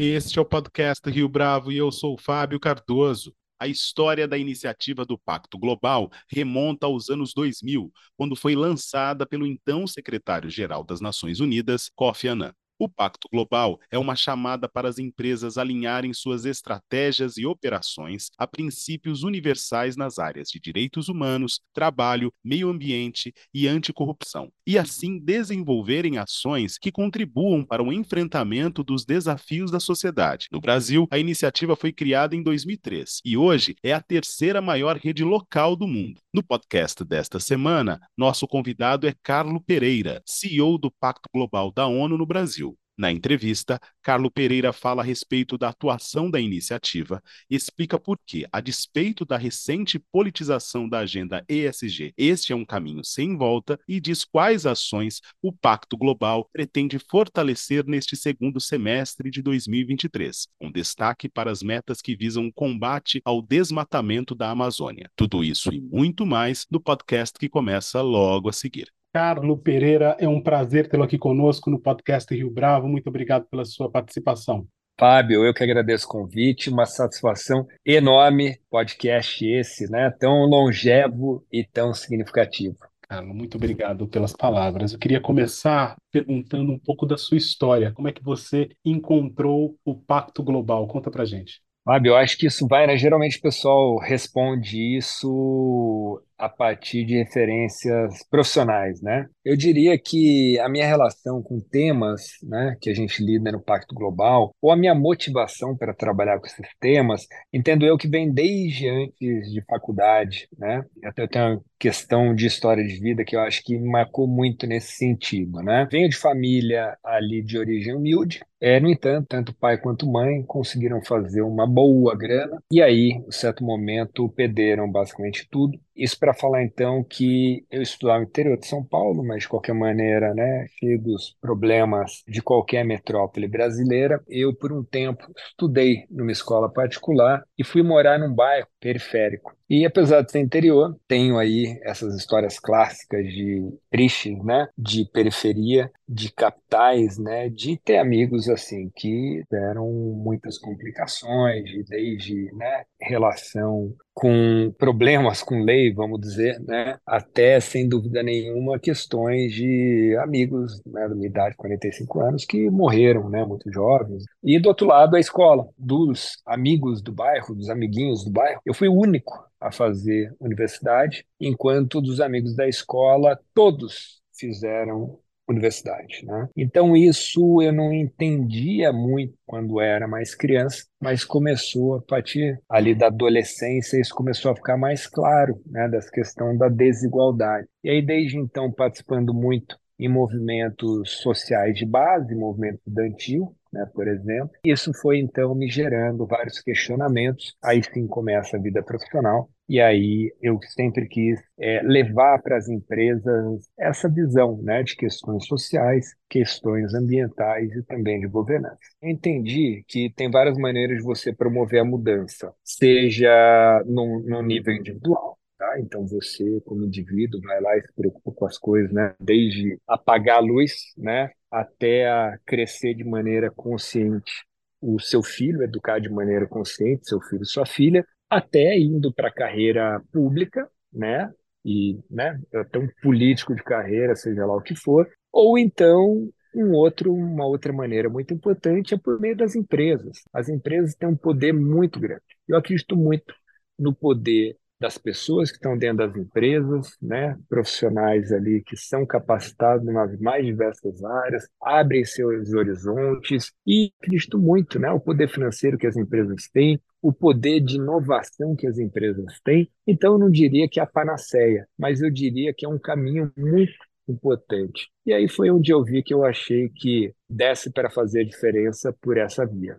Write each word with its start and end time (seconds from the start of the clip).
Este 0.00 0.38
é 0.38 0.40
o 0.40 0.44
podcast 0.44 1.10
Rio 1.10 1.28
Bravo 1.28 1.72
e 1.72 1.76
eu 1.76 1.90
sou 1.90 2.14
o 2.14 2.16
Fábio 2.16 2.60
Cardoso. 2.60 3.34
A 3.58 3.66
história 3.66 4.28
da 4.28 4.38
iniciativa 4.38 5.04
do 5.04 5.18
Pacto 5.18 5.58
Global 5.58 6.08
remonta 6.30 6.86
aos 6.86 7.10
anos 7.10 7.34
2000, 7.34 7.92
quando 8.16 8.36
foi 8.36 8.54
lançada 8.54 9.26
pelo 9.26 9.44
então 9.44 9.88
secretário-geral 9.88 10.84
das 10.84 11.00
Nações 11.00 11.40
Unidas, 11.40 11.90
Kofi 11.96 12.28
Annan. 12.28 12.54
O 12.80 12.88
Pacto 12.88 13.28
Global 13.32 13.80
é 13.90 13.98
uma 13.98 14.14
chamada 14.14 14.68
para 14.68 14.88
as 14.88 15.00
empresas 15.00 15.58
alinharem 15.58 16.14
suas 16.14 16.44
estratégias 16.44 17.36
e 17.36 17.44
operações 17.44 18.30
a 18.38 18.46
princípios 18.46 19.24
universais 19.24 19.96
nas 19.96 20.20
áreas 20.20 20.48
de 20.48 20.60
direitos 20.60 21.08
humanos, 21.08 21.60
trabalho, 21.74 22.32
meio 22.42 22.68
ambiente 22.68 23.34
e 23.52 23.66
anticorrupção, 23.66 24.52
e 24.64 24.78
assim 24.78 25.18
desenvolverem 25.18 26.18
ações 26.18 26.78
que 26.78 26.92
contribuam 26.92 27.64
para 27.64 27.82
o 27.82 27.92
enfrentamento 27.92 28.84
dos 28.84 29.04
desafios 29.04 29.72
da 29.72 29.80
sociedade. 29.80 30.46
No 30.52 30.60
Brasil, 30.60 31.08
a 31.10 31.18
iniciativa 31.18 31.74
foi 31.74 31.92
criada 31.92 32.36
em 32.36 32.44
2003 32.44 33.22
e 33.24 33.36
hoje 33.36 33.74
é 33.82 33.92
a 33.92 34.00
terceira 34.00 34.60
maior 34.60 34.96
rede 34.96 35.24
local 35.24 35.74
do 35.74 35.88
mundo. 35.88 36.20
No 36.32 36.44
podcast 36.44 37.04
desta 37.04 37.40
semana, 37.40 37.98
nosso 38.16 38.46
convidado 38.46 39.08
é 39.08 39.14
Carlo 39.20 39.60
Pereira, 39.60 40.22
CEO 40.24 40.78
do 40.78 40.92
Pacto 40.92 41.28
Global 41.34 41.72
da 41.72 41.88
ONU 41.88 42.16
no 42.16 42.24
Brasil. 42.24 42.67
Na 42.98 43.12
entrevista, 43.12 43.80
Carlo 44.02 44.28
Pereira 44.28 44.72
fala 44.72 45.02
a 45.02 45.04
respeito 45.04 45.56
da 45.56 45.68
atuação 45.68 46.28
da 46.28 46.40
iniciativa, 46.40 47.22
explica 47.48 47.96
por 47.96 48.18
que, 48.26 48.44
a 48.50 48.60
despeito 48.60 49.24
da 49.24 49.36
recente 49.36 50.00
politização 50.10 50.88
da 50.88 50.98
agenda 50.98 51.44
ESG, 51.48 52.12
este 52.18 52.52
é 52.52 52.56
um 52.56 52.64
caminho 52.64 53.04
sem 53.04 53.36
volta 53.36 53.78
e 53.86 54.00
diz 54.00 54.24
quais 54.24 54.66
ações 54.66 55.20
o 55.40 55.52
Pacto 55.52 55.96
Global 55.96 56.50
pretende 56.52 56.98
fortalecer 56.98 57.86
neste 57.86 58.16
segundo 58.16 58.60
semestre 58.60 59.30
de 59.30 59.42
2023, 59.42 60.48
com 60.58 60.68
destaque 60.68 61.28
para 61.28 61.52
as 61.52 61.62
metas 61.62 62.02
que 62.02 62.16
visam 62.16 62.48
o 62.48 62.52
combate 62.52 63.22
ao 63.24 63.40
desmatamento 63.40 64.34
da 64.34 64.50
Amazônia. 64.50 65.08
Tudo 65.14 65.44
isso 65.44 65.72
e 65.72 65.80
muito 65.80 66.26
mais 66.26 66.66
no 66.68 66.80
podcast 66.80 67.38
que 67.38 67.48
começa 67.48 68.02
logo 68.02 68.48
a 68.48 68.52
seguir. 68.52 68.92
Carlo 69.12 69.56
Pereira, 69.56 70.16
é 70.20 70.28
um 70.28 70.40
prazer 70.40 70.88
tê-lo 70.88 71.02
aqui 71.02 71.16
conosco 71.16 71.70
no 71.70 71.80
podcast 71.80 72.32
Rio 72.34 72.50
Bravo. 72.50 72.86
Muito 72.86 73.08
obrigado 73.08 73.46
pela 73.50 73.64
sua 73.64 73.90
participação. 73.90 74.66
Fábio, 75.00 75.44
eu 75.44 75.54
que 75.54 75.62
agradeço 75.62 76.06
o 76.06 76.10
convite, 76.10 76.68
uma 76.68 76.84
satisfação 76.84 77.66
enorme, 77.86 78.58
podcast 78.68 79.46
esse, 79.46 79.90
né? 79.90 80.10
Tão 80.18 80.44
longevo 80.44 81.46
e 81.50 81.64
tão 81.64 81.94
significativo. 81.94 82.76
Carlo, 83.08 83.32
muito 83.32 83.56
obrigado 83.56 84.06
pelas 84.06 84.34
palavras. 84.34 84.92
Eu 84.92 84.98
queria 84.98 85.20
começar 85.20 85.96
perguntando 86.12 86.70
um 86.70 86.78
pouco 86.78 87.06
da 87.06 87.16
sua 87.16 87.38
história. 87.38 87.92
Como 87.92 88.08
é 88.08 88.12
que 88.12 88.22
você 88.22 88.68
encontrou 88.84 89.78
o 89.84 89.94
Pacto 89.94 90.42
Global? 90.42 90.86
Conta 90.86 91.10
pra 91.10 91.24
gente. 91.24 91.62
Fábio, 91.82 92.10
eu 92.10 92.16
acho 92.16 92.36
que 92.36 92.46
isso 92.46 92.68
vai, 92.68 92.86
né? 92.86 92.98
Geralmente 92.98 93.38
o 93.38 93.40
pessoal 93.40 93.96
responde 93.96 94.98
isso 94.98 96.22
a 96.38 96.48
partir 96.48 97.04
de 97.04 97.16
referências 97.16 98.22
profissionais, 98.30 99.02
né? 99.02 99.26
Eu 99.44 99.56
diria 99.56 99.98
que 99.98 100.58
a 100.60 100.68
minha 100.68 100.86
relação 100.86 101.42
com 101.42 101.60
temas, 101.60 102.32
né, 102.42 102.76
que 102.80 102.90
a 102.90 102.94
gente 102.94 103.24
lida 103.24 103.50
no 103.50 103.60
Pacto 103.60 103.94
Global, 103.94 104.54
ou 104.60 104.70
a 104.70 104.76
minha 104.76 104.94
motivação 104.94 105.76
para 105.76 105.94
trabalhar 105.94 106.38
com 106.38 106.46
esses 106.46 106.68
temas, 106.80 107.26
entendo 107.52 107.84
eu 107.84 107.98
que 107.98 108.08
vem 108.08 108.32
desde 108.32 108.88
antes 108.88 109.50
de 109.50 109.62
faculdade, 109.68 110.48
né? 110.56 110.84
Até 111.04 111.22
eu 111.22 111.28
tenho 111.28 111.44
uma 111.46 111.60
questão 111.78 112.34
de 112.34 112.46
história 112.46 112.84
de 112.86 112.98
vida 113.00 113.24
que 113.24 113.36
eu 113.36 113.40
acho 113.40 113.62
que 113.62 113.78
me 113.78 113.88
marcou 113.88 114.26
muito 114.26 114.66
nesse 114.66 114.92
sentido, 114.92 115.62
né? 115.62 115.88
Venho 115.90 116.08
de 116.08 116.16
família 116.16 116.96
ali 117.02 117.42
de 117.42 117.58
origem 117.58 117.94
humilde, 117.94 118.40
é, 118.60 118.80
no 118.80 118.88
entanto, 118.88 119.26
tanto 119.28 119.54
pai 119.54 119.78
quanto 119.78 120.10
mãe 120.10 120.42
conseguiram 120.42 121.00
fazer 121.02 121.42
uma 121.42 121.66
boa 121.66 122.16
grana 122.16 122.60
e 122.72 122.82
aí, 122.82 123.12
em 123.12 123.30
certo 123.30 123.64
momento, 123.64 124.28
perderam 124.30 124.90
basicamente 124.90 125.46
tudo 125.48 125.78
isso 125.98 126.18
para 126.18 126.32
falar 126.32 126.62
então 126.62 127.02
que 127.04 127.66
eu 127.70 127.82
estudava 127.82 128.20
no 128.20 128.24
interior 128.26 128.56
de 128.58 128.66
São 128.66 128.84
Paulo, 128.84 129.24
mas 129.24 129.42
de 129.42 129.48
qualquer 129.48 129.74
maneira, 129.74 130.32
né, 130.34 130.66
cheio 130.78 131.00
dos 131.00 131.36
problemas 131.40 132.22
de 132.26 132.40
qualquer 132.40 132.84
metrópole 132.84 133.48
brasileira, 133.48 134.22
eu 134.28 134.54
por 134.54 134.72
um 134.72 134.84
tempo 134.84 135.26
estudei 135.36 136.06
numa 136.10 136.32
escola 136.32 136.72
particular 136.72 137.44
e 137.58 137.64
fui 137.64 137.82
morar 137.82 138.18
num 138.18 138.32
bairro 138.32 138.68
periférico. 138.80 139.56
E 139.68 139.84
apesar 139.84 140.22
de 140.22 140.32
ser 140.32 140.40
interior, 140.40 140.96
tenho 141.06 141.36
aí 141.38 141.78
essas 141.82 142.14
histórias 142.14 142.58
clássicas 142.58 143.24
de 143.26 143.70
tristes, 143.90 144.42
né, 144.42 144.68
de 144.76 145.04
periferia, 145.12 145.90
de 146.08 146.32
capitais, 146.32 147.18
né, 147.18 147.50
de 147.50 147.76
ter 147.76 147.98
amigos 147.98 148.48
assim 148.48 148.90
que 148.96 149.42
deram 149.50 149.86
muitas 149.90 150.58
complicações, 150.58 151.64
desde, 151.86 152.50
né, 152.54 152.84
relação 153.00 153.94
com 154.18 154.74
problemas 154.76 155.44
com 155.44 155.62
lei, 155.62 155.94
vamos 155.94 156.20
dizer, 156.20 156.58
né? 156.66 156.98
até, 157.06 157.60
sem 157.60 157.88
dúvida 157.88 158.20
nenhuma, 158.20 158.76
questões 158.76 159.52
de 159.52 160.16
amigos 160.20 160.82
né, 160.84 161.08
da 161.08 161.14
minha 161.14 161.28
idade, 161.28 161.54
45 161.56 162.20
anos, 162.20 162.44
que 162.44 162.68
morreram 162.68 163.30
né, 163.30 163.44
muito 163.44 163.72
jovens. 163.72 164.24
E 164.42 164.58
do 164.58 164.70
outro 164.70 164.88
lado, 164.88 165.14
a 165.14 165.20
escola, 165.20 165.68
dos 165.78 166.42
amigos 166.44 167.00
do 167.00 167.12
bairro, 167.12 167.54
dos 167.54 167.70
amiguinhos 167.70 168.24
do 168.24 168.32
bairro. 168.32 168.60
Eu 168.68 168.74
fui 168.74 168.86
o 168.86 168.92
único 168.92 169.48
a 169.58 169.72
fazer 169.72 170.30
universidade, 170.38 171.24
enquanto 171.40 172.02
dos 172.02 172.20
amigos 172.20 172.54
da 172.54 172.68
escola, 172.68 173.40
todos 173.54 174.20
fizeram 174.38 175.18
universidade. 175.48 176.22
Né? 176.26 176.50
Então, 176.54 176.94
isso 176.94 177.62
eu 177.62 177.72
não 177.72 177.90
entendia 177.94 178.92
muito 178.92 179.32
quando 179.46 179.80
era 179.80 180.06
mais 180.06 180.34
criança, 180.34 180.84
mas 181.00 181.24
começou 181.24 181.94
a 181.94 182.02
partir 182.02 182.60
ali 182.68 182.94
da 182.94 183.06
adolescência, 183.06 183.98
isso 183.98 184.14
começou 184.14 184.50
a 184.50 184.56
ficar 184.56 184.76
mais 184.76 185.06
claro, 185.06 185.58
né, 185.64 185.88
dessa 185.88 186.10
questão 186.10 186.54
da 186.54 186.68
desigualdade. 186.68 187.66
E 187.82 187.88
aí, 187.88 188.02
desde 188.02 188.36
então, 188.36 188.70
participando 188.70 189.32
muito 189.32 189.78
em 189.98 190.10
movimentos 190.10 191.22
sociais 191.22 191.74
de 191.74 191.86
base, 191.86 192.34
movimento 192.34 192.80
estudantil, 192.86 193.56
né, 193.78 193.86
por 193.94 194.08
exemplo. 194.08 194.50
Isso 194.64 194.92
foi 194.92 195.18
então 195.18 195.54
me 195.54 195.68
gerando 195.68 196.26
vários 196.26 196.60
questionamentos. 196.60 197.56
Aí 197.62 197.82
sim 197.82 198.06
começa 198.06 198.56
a 198.56 198.60
vida 198.60 198.82
profissional. 198.82 199.48
E 199.68 199.80
aí 199.80 200.34
eu 200.40 200.58
sempre 200.74 201.06
quis 201.06 201.38
é, 201.60 201.82
levar 201.82 202.40
para 202.40 202.56
as 202.56 202.68
empresas 202.68 203.68
essa 203.78 204.08
visão 204.08 204.58
né, 204.62 204.82
de 204.82 204.96
questões 204.96 205.46
sociais, 205.46 206.14
questões 206.28 206.94
ambientais 206.94 207.70
e 207.76 207.82
também 207.82 208.18
de 208.18 208.26
governança. 208.26 208.78
Entendi 209.02 209.84
que 209.86 210.10
tem 210.16 210.30
várias 210.30 210.56
maneiras 210.56 210.96
de 210.98 211.04
você 211.04 211.34
promover 211.34 211.80
a 211.80 211.84
mudança, 211.84 212.54
seja 212.64 213.82
no, 213.84 214.20
no 214.20 214.42
nível 214.42 214.72
individual, 214.72 215.37
Tá? 215.58 215.80
Então 215.80 216.06
você, 216.06 216.60
como 216.64 216.84
indivíduo, 216.84 217.40
vai 217.40 217.60
lá 217.60 217.76
e 217.76 217.82
se 217.82 217.92
preocupa 217.92 218.30
com 218.32 218.46
as 218.46 218.56
coisas, 218.56 218.92
né? 218.92 219.14
Desde 219.18 219.76
apagar 219.88 220.36
a 220.36 220.40
luz, 220.40 220.92
né? 220.96 221.32
Até 221.50 222.08
a 222.08 222.38
crescer 222.46 222.94
de 222.94 223.02
maneira 223.04 223.50
consciente 223.50 224.44
o 224.80 225.00
seu 225.00 225.20
filho, 225.20 225.62
educar 225.62 225.98
de 226.00 226.08
maneira 226.08 226.46
consciente 226.46 227.08
seu 227.08 227.20
filho 227.20 227.44
sua 227.44 227.66
filha, 227.66 228.06
até 228.30 228.78
indo 228.78 229.12
para 229.12 229.28
a 229.28 229.34
carreira 229.34 230.00
pública, 230.12 230.70
né? 230.92 231.28
E, 231.64 231.98
né? 232.08 232.40
Até 232.54 232.78
um 232.78 232.88
político 233.02 233.52
de 233.52 233.62
carreira, 233.64 234.14
seja 234.14 234.46
lá 234.46 234.54
o 234.54 234.62
que 234.62 234.76
for, 234.76 235.08
ou 235.32 235.58
então 235.58 236.30
um 236.54 236.72
outro, 236.72 237.12
uma 237.12 237.46
outra 237.46 237.72
maneira 237.72 238.08
muito 238.08 238.32
importante 238.32 238.94
é 238.94 238.98
por 238.98 239.20
meio 239.20 239.36
das 239.36 239.56
empresas. 239.56 240.22
As 240.32 240.48
empresas 240.48 240.94
têm 240.94 241.08
um 241.08 241.16
poder 241.16 241.52
muito 241.52 241.98
grande. 241.98 242.22
Eu 242.46 242.56
acredito 242.56 242.96
muito 242.96 243.34
no 243.78 243.94
poder 243.94 244.56
das 244.80 244.96
pessoas 244.96 245.50
que 245.50 245.56
estão 245.56 245.76
dentro 245.76 246.06
das 246.06 246.16
empresas, 246.16 246.96
né, 247.02 247.36
profissionais 247.48 248.32
ali 248.32 248.62
que 248.62 248.76
são 248.76 249.04
capacitados 249.04 249.84
nas 249.86 250.18
mais 250.20 250.44
diversas 250.44 251.02
áreas, 251.02 251.48
abrem 251.60 252.04
seus 252.04 252.52
horizontes 252.52 253.52
e 253.66 253.92
acredito 254.00 254.38
muito, 254.38 254.78
né, 254.78 254.90
o 254.90 255.00
poder 255.00 255.28
financeiro 255.28 255.76
que 255.76 255.86
as 255.86 255.96
empresas 255.96 256.48
têm, 256.52 256.80
o 257.02 257.12
poder 257.12 257.60
de 257.60 257.76
inovação 257.76 258.54
que 258.56 258.66
as 258.66 258.78
empresas 258.78 259.40
têm. 259.44 259.70
Então 259.86 260.14
eu 260.14 260.18
não 260.18 260.30
diria 260.30 260.68
que 260.68 260.80
é 260.80 260.82
a 260.82 260.86
panaceia, 260.86 261.66
mas 261.78 262.00
eu 262.00 262.10
diria 262.10 262.52
que 262.56 262.64
é 262.64 262.68
um 262.68 262.78
caminho 262.78 263.32
muito 263.36 263.72
importante. 264.08 264.88
E 265.04 265.12
aí 265.12 265.28
foi 265.28 265.50
onde 265.50 265.72
eu 265.72 265.84
vi 265.84 266.02
que 266.02 266.14
eu 266.14 266.24
achei 266.24 266.68
que 266.70 267.12
desse 267.28 267.70
para 267.70 267.90
fazer 267.90 268.24
diferença 268.24 268.92
por 269.00 269.16
essa 269.16 269.44
via. 269.46 269.78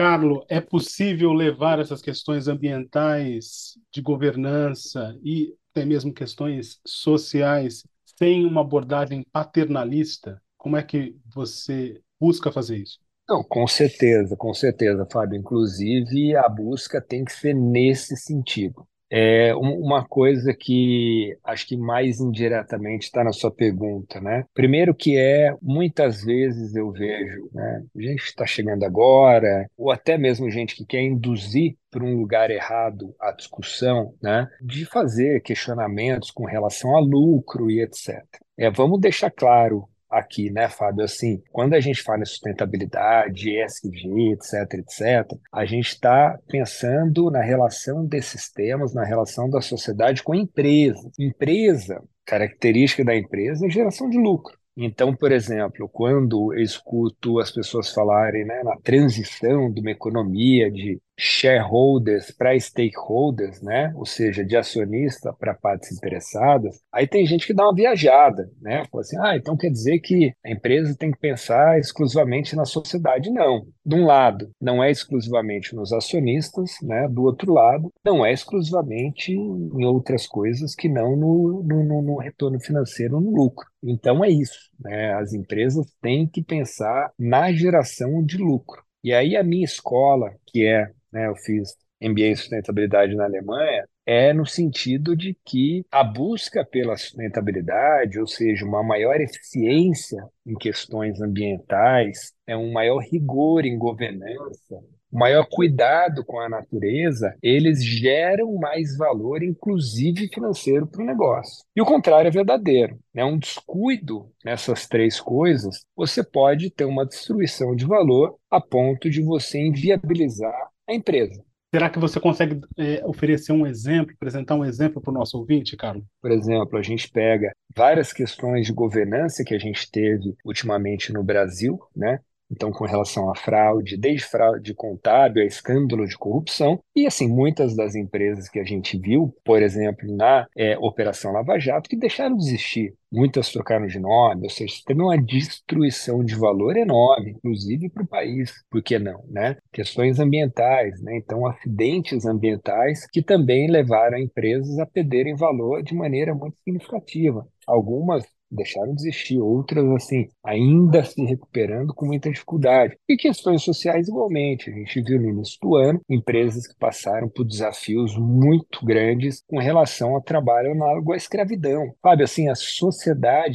Carlo, 0.00 0.46
é 0.48 0.62
possível 0.62 1.30
levar 1.30 1.78
essas 1.78 2.00
questões 2.00 2.48
ambientais, 2.48 3.78
de 3.92 4.00
governança 4.00 5.14
e 5.22 5.54
até 5.70 5.84
mesmo 5.84 6.10
questões 6.10 6.80
sociais 6.86 7.84
sem 8.18 8.46
uma 8.46 8.62
abordagem 8.62 9.22
paternalista? 9.30 10.40
Como 10.56 10.78
é 10.78 10.82
que 10.82 11.14
você 11.26 12.00
busca 12.18 12.50
fazer 12.50 12.78
isso? 12.78 12.98
Não, 13.28 13.44
com 13.44 13.66
certeza, 13.68 14.34
com 14.38 14.54
certeza, 14.54 15.06
Fábio. 15.12 15.38
Inclusive, 15.38 16.34
a 16.34 16.48
busca 16.48 16.98
tem 16.98 17.22
que 17.22 17.32
ser 17.32 17.52
nesse 17.52 18.16
sentido. 18.16 18.88
É 19.10 19.54
uma 19.54 20.04
coisa 20.04 20.54
que 20.54 21.36
acho 21.42 21.66
que 21.66 21.76
mais 21.76 22.20
indiretamente 22.20 23.06
está 23.06 23.24
na 23.24 23.32
sua 23.32 23.50
pergunta, 23.50 24.20
né? 24.20 24.44
Primeiro 24.54 24.94
que 24.94 25.18
é, 25.18 25.54
muitas 25.60 26.22
vezes 26.22 26.76
eu 26.76 26.92
vejo, 26.92 27.50
né? 27.52 27.84
Gente 27.96 28.22
está 28.22 28.46
chegando 28.46 28.84
agora, 28.84 29.68
ou 29.76 29.90
até 29.90 30.16
mesmo 30.16 30.50
gente 30.50 30.76
que 30.76 30.84
quer 30.84 31.02
induzir 31.02 31.76
para 31.90 32.04
um 32.04 32.16
lugar 32.16 32.50
errado 32.50 33.14
a 33.20 33.32
discussão, 33.32 34.14
né? 34.22 34.48
De 34.60 34.84
fazer 34.84 35.42
questionamentos 35.42 36.30
com 36.30 36.44
relação 36.44 36.96
a 36.96 37.00
lucro 37.00 37.70
e 37.70 37.82
etc. 37.82 38.24
É, 38.56 38.70
vamos 38.70 39.00
deixar 39.00 39.30
claro 39.30 39.88
aqui, 40.10 40.50
né, 40.50 40.68
Fábio? 40.68 41.04
Assim, 41.04 41.42
quando 41.52 41.74
a 41.74 41.80
gente 41.80 42.02
fala 42.02 42.22
em 42.22 42.26
sustentabilidade, 42.26 43.50
ESG, 43.50 44.32
etc, 44.32 44.74
etc, 44.74 45.38
a 45.52 45.64
gente 45.64 45.88
está 45.88 46.38
pensando 46.48 47.30
na 47.30 47.42
relação 47.42 48.04
desses 48.04 48.50
temas, 48.50 48.92
na 48.92 49.04
relação 49.04 49.48
da 49.48 49.60
sociedade 49.60 50.22
com 50.22 50.32
a 50.32 50.36
empresa. 50.36 51.10
Empresa, 51.18 52.02
característica 52.24 53.04
da 53.04 53.16
empresa 53.16 53.66
é 53.66 53.70
geração 53.70 54.08
de 54.08 54.18
lucro. 54.18 54.58
Então, 54.76 55.14
por 55.14 55.32
exemplo, 55.32 55.88
quando 55.88 56.54
eu 56.54 56.62
escuto 56.62 57.38
as 57.38 57.50
pessoas 57.50 57.92
falarem 57.92 58.44
né, 58.44 58.62
na 58.64 58.76
transição 58.76 59.70
de 59.70 59.80
uma 59.80 59.90
economia 59.90 60.70
de 60.70 60.98
shareholders 61.20 62.30
para 62.30 62.58
stakeholders, 62.58 63.60
né? 63.60 63.92
Ou 63.94 64.06
seja, 64.06 64.42
de 64.42 64.56
acionista 64.56 65.32
para 65.34 65.54
partes 65.54 65.92
interessadas. 65.92 66.80
Aí 66.90 67.06
tem 67.06 67.26
gente 67.26 67.46
que 67.46 67.52
dá 67.52 67.64
uma 67.64 67.74
viajada, 67.74 68.50
né? 68.60 68.84
Fala 68.90 69.02
assim: 69.02 69.16
"Ah, 69.20 69.36
então 69.36 69.56
quer 69.56 69.70
dizer 69.70 70.00
que 70.00 70.32
a 70.44 70.50
empresa 70.50 70.96
tem 70.96 71.12
que 71.12 71.18
pensar 71.18 71.78
exclusivamente 71.78 72.56
na 72.56 72.64
sociedade?" 72.64 73.30
Não. 73.30 73.66
De 73.84 73.94
um 73.94 74.06
lado, 74.06 74.50
não 74.60 74.82
é 74.82 74.90
exclusivamente 74.90 75.74
nos 75.74 75.92
acionistas, 75.92 76.70
né? 76.82 77.06
Do 77.08 77.22
outro 77.22 77.52
lado, 77.52 77.92
não 78.04 78.24
é 78.24 78.32
exclusivamente 78.32 79.32
em 79.32 79.84
outras 79.84 80.26
coisas 80.26 80.74
que 80.74 80.88
não 80.88 81.16
no, 81.16 81.62
no, 81.62 82.02
no 82.02 82.16
retorno 82.16 82.58
financeiro, 82.60 83.20
no 83.20 83.30
lucro. 83.30 83.66
Então 83.82 84.24
é 84.24 84.30
isso, 84.30 84.70
né? 84.78 85.12
As 85.14 85.34
empresas 85.34 85.86
têm 86.00 86.26
que 86.26 86.42
pensar 86.42 87.12
na 87.18 87.52
geração 87.52 88.24
de 88.24 88.38
lucro. 88.38 88.82
E 89.02 89.12
aí 89.12 89.36
a 89.36 89.42
minha 89.42 89.64
escola, 89.64 90.30
que 90.46 90.66
é 90.66 90.90
né, 91.12 91.28
eu 91.28 91.36
fiz 91.36 91.74
MBA 92.02 92.28
em 92.28 92.34
sustentabilidade 92.34 93.14
na 93.14 93.24
Alemanha, 93.24 93.84
é 94.06 94.32
no 94.32 94.46
sentido 94.46 95.14
de 95.14 95.36
que 95.44 95.84
a 95.90 96.02
busca 96.02 96.64
pela 96.64 96.96
sustentabilidade, 96.96 98.18
ou 98.18 98.26
seja, 98.26 98.64
uma 98.64 98.82
maior 98.82 99.20
eficiência 99.20 100.22
em 100.46 100.54
questões 100.54 101.20
ambientais, 101.20 102.32
é 102.46 102.56
um 102.56 102.72
maior 102.72 102.98
rigor 102.98 103.64
em 103.64 103.78
governança, 103.78 104.80
maior 105.12 105.46
cuidado 105.50 106.24
com 106.24 106.38
a 106.38 106.48
natureza, 106.48 107.34
eles 107.42 107.84
geram 107.84 108.54
mais 108.54 108.96
valor, 108.96 109.42
inclusive 109.42 110.28
financeiro, 110.32 110.86
para 110.86 111.02
o 111.02 111.06
negócio. 111.06 111.64
E 111.74 111.82
o 111.82 111.86
contrário 111.86 112.28
é 112.28 112.30
verdadeiro. 112.30 112.98
Né? 113.12 113.24
Um 113.24 113.38
descuido 113.38 114.30
nessas 114.44 114.86
três 114.86 115.20
coisas, 115.20 115.84
você 115.96 116.22
pode 116.22 116.70
ter 116.70 116.84
uma 116.84 117.04
destruição 117.04 117.74
de 117.74 117.84
valor 117.84 118.36
a 118.50 118.60
ponto 118.60 119.10
de 119.10 119.22
você 119.22 119.58
inviabilizar 119.58 120.69
a 120.92 120.94
empresa. 120.94 121.42
Será 121.72 121.88
que 121.88 122.00
você 122.00 122.18
consegue 122.18 122.60
é, 122.76 123.00
oferecer 123.06 123.52
um 123.52 123.64
exemplo, 123.64 124.12
apresentar 124.14 124.56
um 124.56 124.64
exemplo 124.64 125.00
para 125.00 125.10
o 125.10 125.14
nosso 125.14 125.38
ouvinte, 125.38 125.76
Carlos? 125.76 126.04
Por 126.20 126.32
exemplo, 126.32 126.76
a 126.76 126.82
gente 126.82 127.08
pega 127.08 127.52
várias 127.76 128.12
questões 128.12 128.66
de 128.66 128.72
governança 128.72 129.44
que 129.44 129.54
a 129.54 129.58
gente 129.58 129.88
teve 129.88 130.34
ultimamente 130.44 131.12
no 131.12 131.22
Brasil, 131.22 131.78
né? 131.94 132.18
Então, 132.50 132.72
com 132.72 132.84
relação 132.84 133.30
à 133.30 133.36
fraude, 133.36 133.96
desde 133.96 134.26
fraude 134.26 134.74
contábil 134.74 135.44
a 135.44 135.46
escândalo 135.46 136.04
de 136.04 136.18
corrupção, 136.18 136.82
e 136.96 137.06
assim, 137.06 137.28
muitas 137.28 137.76
das 137.76 137.94
empresas 137.94 138.48
que 138.48 138.58
a 138.58 138.64
gente 138.64 138.98
viu, 138.98 139.32
por 139.44 139.62
exemplo, 139.62 140.12
na 140.16 140.48
é, 140.56 140.76
Operação 140.76 141.30
Lava 141.32 141.60
Jato, 141.60 141.88
que 141.88 141.96
deixaram 141.96 142.36
de 142.36 142.44
existir. 142.44 142.94
Muitas 143.12 143.50
trocaram 143.50 143.86
de 143.86 143.98
nome, 143.98 144.44
ou 144.44 144.50
seja, 144.50 144.74
teve 144.86 145.02
uma 145.02 145.18
destruição 145.18 146.24
de 146.24 146.34
valor 146.36 146.76
enorme, 146.76 147.32
inclusive 147.32 147.88
para 147.88 148.04
o 148.04 148.06
país, 148.06 148.52
por 148.70 148.82
que 148.82 148.98
não, 148.98 149.24
né? 149.28 149.56
Questões 149.72 150.18
ambientais, 150.20 151.00
né? 151.02 151.16
Então, 151.16 151.46
acidentes 151.46 152.24
ambientais 152.24 153.06
que 153.10 153.22
também 153.22 153.68
levaram 153.70 154.18
empresas 154.18 154.78
a 154.78 154.86
perderem 154.86 155.34
valor 155.34 155.82
de 155.82 155.94
maneira 155.94 156.34
muito 156.34 156.56
significativa. 156.64 157.46
Algumas 157.66 158.24
deixaram 158.50 158.94
de 158.94 159.02
existir, 159.02 159.38
outras, 159.40 159.88
assim, 159.92 160.26
ainda 160.44 161.04
se 161.04 161.22
recuperando 161.24 161.94
com 161.94 162.06
muita 162.06 162.30
dificuldade. 162.30 162.96
E 163.08 163.16
questões 163.16 163.62
sociais, 163.62 164.08
igualmente. 164.08 164.70
A 164.70 164.72
gente 164.72 165.02
viu 165.02 165.20
no 165.20 165.28
início 165.28 165.58
do 165.62 165.76
ano 165.76 166.00
empresas 166.08 166.66
que 166.66 166.74
passaram 166.78 167.28
por 167.28 167.44
desafios 167.44 168.16
muito 168.18 168.84
grandes 168.84 169.42
com 169.46 169.58
relação 169.58 170.14
ao 170.14 170.22
trabalho 170.22 170.72
análogo 170.72 171.12
à 171.12 171.16
escravidão. 171.16 171.94
Sabe, 172.02 172.24
assim, 172.24 172.48
a 172.48 172.54
sociedade 172.54 172.99